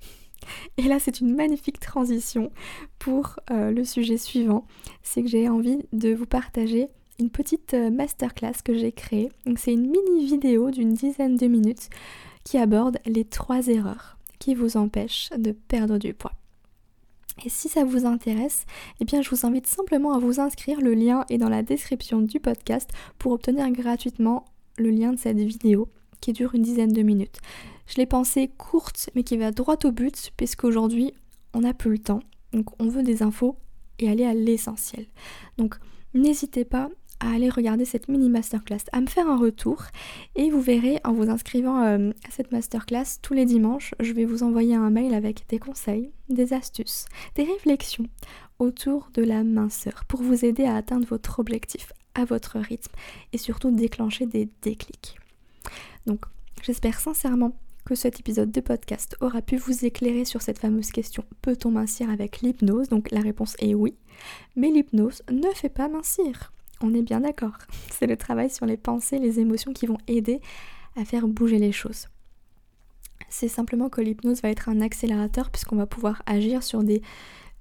Et 0.78 0.84
là, 0.84 1.00
c'est 1.00 1.22
une 1.22 1.34
magnifique 1.34 1.80
transition 1.80 2.52
pour 3.00 3.38
euh, 3.50 3.72
le 3.72 3.84
sujet 3.84 4.18
suivant. 4.18 4.68
C'est 5.02 5.24
que 5.24 5.30
j'ai 5.30 5.50
envie 5.50 5.80
de 5.94 6.14
vous 6.14 6.26
partager 6.26 6.90
une 7.18 7.30
petite 7.30 7.74
euh, 7.74 7.90
masterclass 7.90 8.62
que 8.64 8.76
j'ai 8.76 8.92
créée. 8.92 9.32
C'est 9.56 9.74
une 9.74 9.90
mini 9.90 10.26
vidéo 10.26 10.70
d'une 10.70 10.94
dizaine 10.94 11.36
de 11.36 11.48
minutes 11.48 11.90
qui 12.44 12.58
aborde 12.58 13.00
les 13.06 13.24
trois 13.24 13.68
erreurs 13.68 14.18
qui 14.38 14.54
vous 14.54 14.78
empêchent 14.78 15.30
de 15.36 15.52
perdre 15.52 15.98
du 15.98 16.14
poids. 16.14 16.34
Et 17.46 17.50
si 17.50 17.68
ça 17.68 17.84
vous 17.84 18.06
intéresse, 18.06 18.66
eh 19.00 19.06
bien 19.06 19.22
je 19.22 19.30
vous 19.30 19.46
invite 19.46 19.68
simplement 19.68 20.14
à 20.14 20.20
vous 20.20 20.40
inscrire. 20.40 20.80
Le 20.82 20.94
lien 20.94 21.26
est 21.30 21.38
dans 21.38 21.50
la 21.50 21.64
description 21.64 22.22
du 22.22 22.40
podcast 22.40 22.90
pour 23.18 23.32
obtenir 23.32 23.70
gratuitement 23.72 24.46
le 24.78 24.90
lien 24.90 25.12
de 25.12 25.18
cette 25.18 25.40
vidéo 25.40 25.90
qui 26.22 26.34
dure 26.34 26.56
une 26.56 26.62
dizaine 26.62 26.94
de 26.94 27.02
minutes. 27.02 27.40
Je 27.88 27.98
l'ai 27.98 28.06
pensée 28.06 28.50
courte 28.58 29.10
mais 29.16 29.24
qui 29.24 29.38
va 29.38 29.52
droit 29.52 29.78
au 29.84 29.92
but 29.92 30.32
puisqu'aujourd'hui 30.38 31.14
on 31.54 31.62
n'a 31.62 31.74
plus 31.74 31.92
le 31.92 32.00
temps. 32.00 32.22
Donc 32.54 32.70
on 32.80 32.88
veut 32.88 33.04
des 33.04 33.24
infos 33.24 33.58
et 34.00 34.10
aller 34.10 34.26
à 34.26 34.34
l'essentiel. 34.34 35.06
Donc 35.58 35.76
n'hésitez 36.14 36.66
pas 36.66 36.90
à 37.20 37.32
aller 37.32 37.50
regarder 37.50 37.86
cette 37.86 38.10
mini 38.10 38.30
masterclass, 38.30 38.84
à 38.92 39.02
me 39.02 39.08
faire 39.08 39.30
un 39.30 39.38
retour 39.38 39.84
et 40.36 40.50
vous 40.50 40.62
verrez 40.62 41.00
en 41.04 41.14
vous 41.14 41.30
inscrivant 41.30 41.82
euh, 41.82 42.12
à 42.28 42.32
cette 42.32 42.52
masterclass 42.52 43.20
tous 43.22 43.34
les 43.34 43.46
dimanches, 43.46 43.94
je 44.00 44.12
vais 44.12 44.26
vous 44.26 44.44
envoyer 44.44 44.76
un 44.76 44.90
mail 44.90 45.14
avec 45.14 45.46
des 45.48 45.60
conseils, 45.60 46.12
des 46.30 46.54
astuces, 46.54 47.06
des 47.36 47.44
réflexions 47.44 48.08
autour 48.60 49.10
de 49.14 49.24
la 49.24 49.44
minceur 49.44 50.06
pour 50.06 50.22
vous 50.22 50.46
aider 50.46 50.66
à 50.66 50.76
atteindre 50.76 51.08
votre 51.08 51.40
objectif 51.40 51.94
à 52.16 52.26
votre 52.26 52.60
rythme 52.60 52.94
et 53.34 53.38
surtout 53.38 53.72
déclencher 53.72 54.26
des 54.26 54.50
déclics. 54.62 55.18
Donc 56.06 56.26
j'espère 56.62 57.00
sincèrement 57.00 57.58
que 57.86 57.96
cet 57.96 58.20
épisode 58.20 58.52
de 58.52 58.62
podcast 58.62 59.16
aura 59.22 59.42
pu 59.42 59.58
vous 59.58 59.86
éclairer 59.86 60.26
sur 60.26 60.42
cette 60.42 60.58
fameuse 60.58 60.90
question 60.90 61.24
peut-on 61.42 61.72
mincir 61.72 62.10
avec 62.10 62.42
l'hypnose? 62.42 62.90
Donc 62.90 63.12
la 63.12 63.22
réponse 63.22 63.56
est 63.60 63.76
oui, 63.76 63.96
mais 64.56 64.72
l'hypnose 64.72 65.22
ne 65.32 65.50
fait 65.54 65.70
pas 65.70 65.88
mincir. 65.88 66.52
On 66.82 66.94
est 66.94 67.04
bien 67.04 67.22
d'accord. 67.22 67.58
C'est 67.92 68.08
le 68.08 68.18
travail 68.18 68.50
sur 68.50 68.66
les 68.66 68.78
pensées, 68.78 69.20
les 69.20 69.40
émotions 69.40 69.72
qui 69.72 69.86
vont 69.86 70.00
aider 70.08 70.42
à 70.96 71.06
faire 71.06 71.28
bouger 71.28 71.60
les 71.60 71.72
choses. 71.72 72.08
C'est 73.30 73.48
simplement 73.48 73.90
que 73.90 74.02
l'hypnose 74.02 74.42
va 74.42 74.50
être 74.50 74.70
un 74.70 74.82
accélérateur 74.82 75.50
puisqu'on 75.50 75.76
va 75.76 75.86
pouvoir 75.86 76.22
agir 76.26 76.64
sur 76.64 76.84
des 76.84 77.02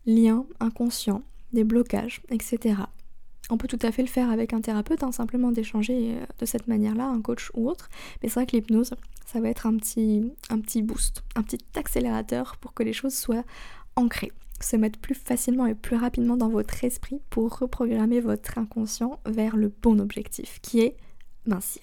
liens 0.06 0.46
inconscients, 0.60 1.22
des 1.52 1.64
blocages, 1.64 2.22
etc. 2.30 2.76
On 3.50 3.58
peut 3.58 3.68
tout 3.68 3.78
à 3.82 3.92
fait 3.92 4.02
le 4.02 4.08
faire 4.08 4.30
avec 4.30 4.52
un 4.52 4.60
thérapeute, 4.60 5.02
hein, 5.02 5.12
simplement 5.12 5.52
d'échanger 5.52 6.14
euh, 6.14 6.24
de 6.38 6.46
cette 6.46 6.66
manière-là, 6.66 7.06
un 7.06 7.20
coach 7.20 7.50
ou 7.54 7.68
autre. 7.68 7.88
Mais 8.22 8.28
c'est 8.28 8.34
vrai 8.34 8.46
que 8.46 8.56
l'hypnose, 8.56 8.94
ça 9.26 9.40
va 9.40 9.48
être 9.48 9.66
un 9.66 9.76
petit, 9.76 10.32
un 10.48 10.60
petit 10.60 10.82
boost, 10.82 11.22
un 11.36 11.42
petit 11.42 11.58
accélérateur 11.74 12.56
pour 12.56 12.72
que 12.72 12.82
les 12.82 12.92
choses 12.92 13.14
soient 13.14 13.44
ancrées, 13.96 14.32
se 14.60 14.76
mettre 14.76 14.98
plus 14.98 15.14
facilement 15.14 15.66
et 15.66 15.74
plus 15.74 15.96
rapidement 15.96 16.36
dans 16.36 16.48
votre 16.48 16.84
esprit 16.84 17.20
pour 17.30 17.58
reprogrammer 17.58 18.20
votre 18.20 18.58
inconscient 18.58 19.20
vers 19.26 19.56
le 19.56 19.68
bon 19.68 20.00
objectif, 20.00 20.60
qui 20.62 20.80
est 20.80 20.96
mincir. 21.46 21.82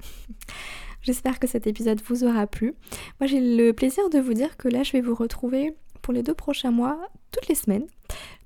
J'espère 1.02 1.40
que 1.40 1.48
cet 1.48 1.66
épisode 1.66 2.00
vous 2.06 2.24
aura 2.24 2.46
plu. 2.46 2.74
Moi 3.20 3.26
j'ai 3.26 3.40
le 3.40 3.72
plaisir 3.72 4.08
de 4.08 4.18
vous 4.18 4.34
dire 4.34 4.56
que 4.56 4.68
là 4.68 4.82
je 4.82 4.92
vais 4.92 5.00
vous 5.00 5.14
retrouver 5.14 5.74
pour 6.00 6.12
les 6.12 6.22
deux 6.22 6.34
prochains 6.34 6.70
mois 6.70 6.98
toutes 7.32 7.48
les 7.48 7.54
semaines. 7.54 7.86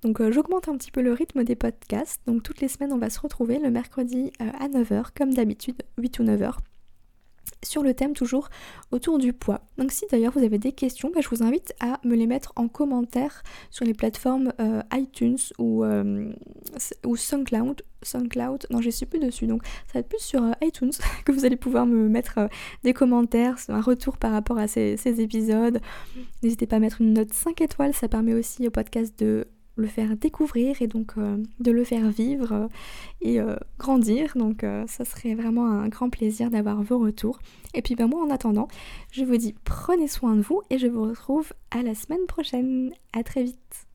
Donc 0.03 0.21
euh, 0.21 0.31
j'augmente 0.31 0.69
un 0.69 0.77
petit 0.77 0.91
peu 0.91 1.03
le 1.03 1.13
rythme 1.13 1.45
des 1.45 1.57
podcasts. 1.57 2.21
Donc 2.27 2.43
toutes 2.43 2.61
les 2.61 2.69
semaines 2.69 2.93
on 2.93 2.99
va 2.99 3.11
se 3.11 3.21
retrouver 3.21 3.59
le 3.59 3.71
mercredi 3.71 4.33
euh, 4.41 4.51
à 4.59 4.69
9h 4.69 5.07
comme 5.17 5.33
d'habitude, 5.35 5.83
8 5.99 6.19
ou 6.21 6.25
9h 6.25 6.57
sur 7.63 7.83
le 7.83 7.95
thème 7.95 8.13
toujours 8.13 8.49
autour 8.91 9.19
du 9.19 9.33
poids. 9.33 9.61
Donc 9.79 9.93
si 9.93 10.07
d'ailleurs 10.11 10.33
vous 10.33 10.45
avez 10.45 10.59
des 10.59 10.73
questions, 10.73 11.11
bah, 11.13 11.21
je 11.23 11.29
vous 11.29 11.43
invite 11.43 11.75
à 11.81 12.01
me 12.05 12.15
les 12.15 12.27
mettre 12.27 12.53
en 12.57 12.69
commentaire 12.69 13.43
sur 13.71 13.85
les 13.85 13.95
plateformes 13.95 14.53
euh, 14.61 14.83
iTunes 14.93 15.39
ou, 15.59 15.85
euh, 15.85 16.33
ou 17.05 17.17
SoundCloud. 17.17 17.83
SoundCloud, 18.03 18.67
non 18.71 18.81
je 18.81 18.91
suis 18.91 19.07
plus 19.07 19.19
dessus, 19.19 19.47
donc 19.47 19.65
ça 19.87 19.95
va 19.95 20.01
être 20.01 20.09
plus 20.09 20.21
sur 20.21 20.43
iTunes 20.63 20.93
que 21.25 21.33
vous 21.33 21.45
allez 21.45 21.57
pouvoir 21.57 21.87
me 21.87 22.09
mettre 22.09 22.49
des 22.85 22.93
commentaires, 22.93 23.57
un 23.69 23.81
retour 23.81 24.17
par 24.17 24.33
rapport 24.33 24.59
à 24.59 24.69
ces, 24.69 24.97
ces 24.97 25.21
épisodes. 25.21 25.81
N'hésitez 26.43 26.67
pas 26.67 26.77
à 26.77 26.79
mettre 26.79 27.01
une 27.01 27.15
note 27.15 27.33
5 27.33 27.61
étoiles, 27.61 27.95
ça 27.95 28.09
permet 28.09 28.35
aussi 28.35 28.67
au 28.69 28.71
podcast 28.71 29.19
de 29.19 29.49
le 29.77 29.87
faire 29.87 30.17
découvrir 30.17 30.81
et 30.81 30.87
donc 30.87 31.13
euh, 31.19 31.37
de 31.61 31.71
le 31.71 31.85
faire 31.85 32.09
vivre 32.11 32.53
euh, 32.53 32.69
et 33.21 33.41
euh, 33.41 33.57
grandir. 33.79 34.33
Donc 34.37 34.65
ça 34.87 35.05
serait 35.05 35.35
vraiment 35.35 35.67
un 35.67 35.89
grand 35.89 36.11
plaisir 36.11 36.51
d'avoir 36.51 36.83
vos 36.83 36.99
retours. 36.99 37.39
Et 37.75 37.83
puis 37.83 37.95
ben 37.95 38.09
moi 38.09 38.23
en 38.23 38.31
attendant, 38.31 38.69
je 39.13 39.25
vous 39.25 39.37
dis 39.37 39.55
prenez 39.65 40.09
soin 40.09 40.35
de 40.37 40.43
vous 40.43 40.63
et 40.71 40.79
je 40.79 40.87
vous 40.87 41.03
retrouve 41.03 41.53
à 41.71 41.83
la 41.83 41.95
semaine 41.95 42.27
prochaine. 42.27 42.93
À 43.13 43.23
très 43.23 43.45
vite. 43.45 43.86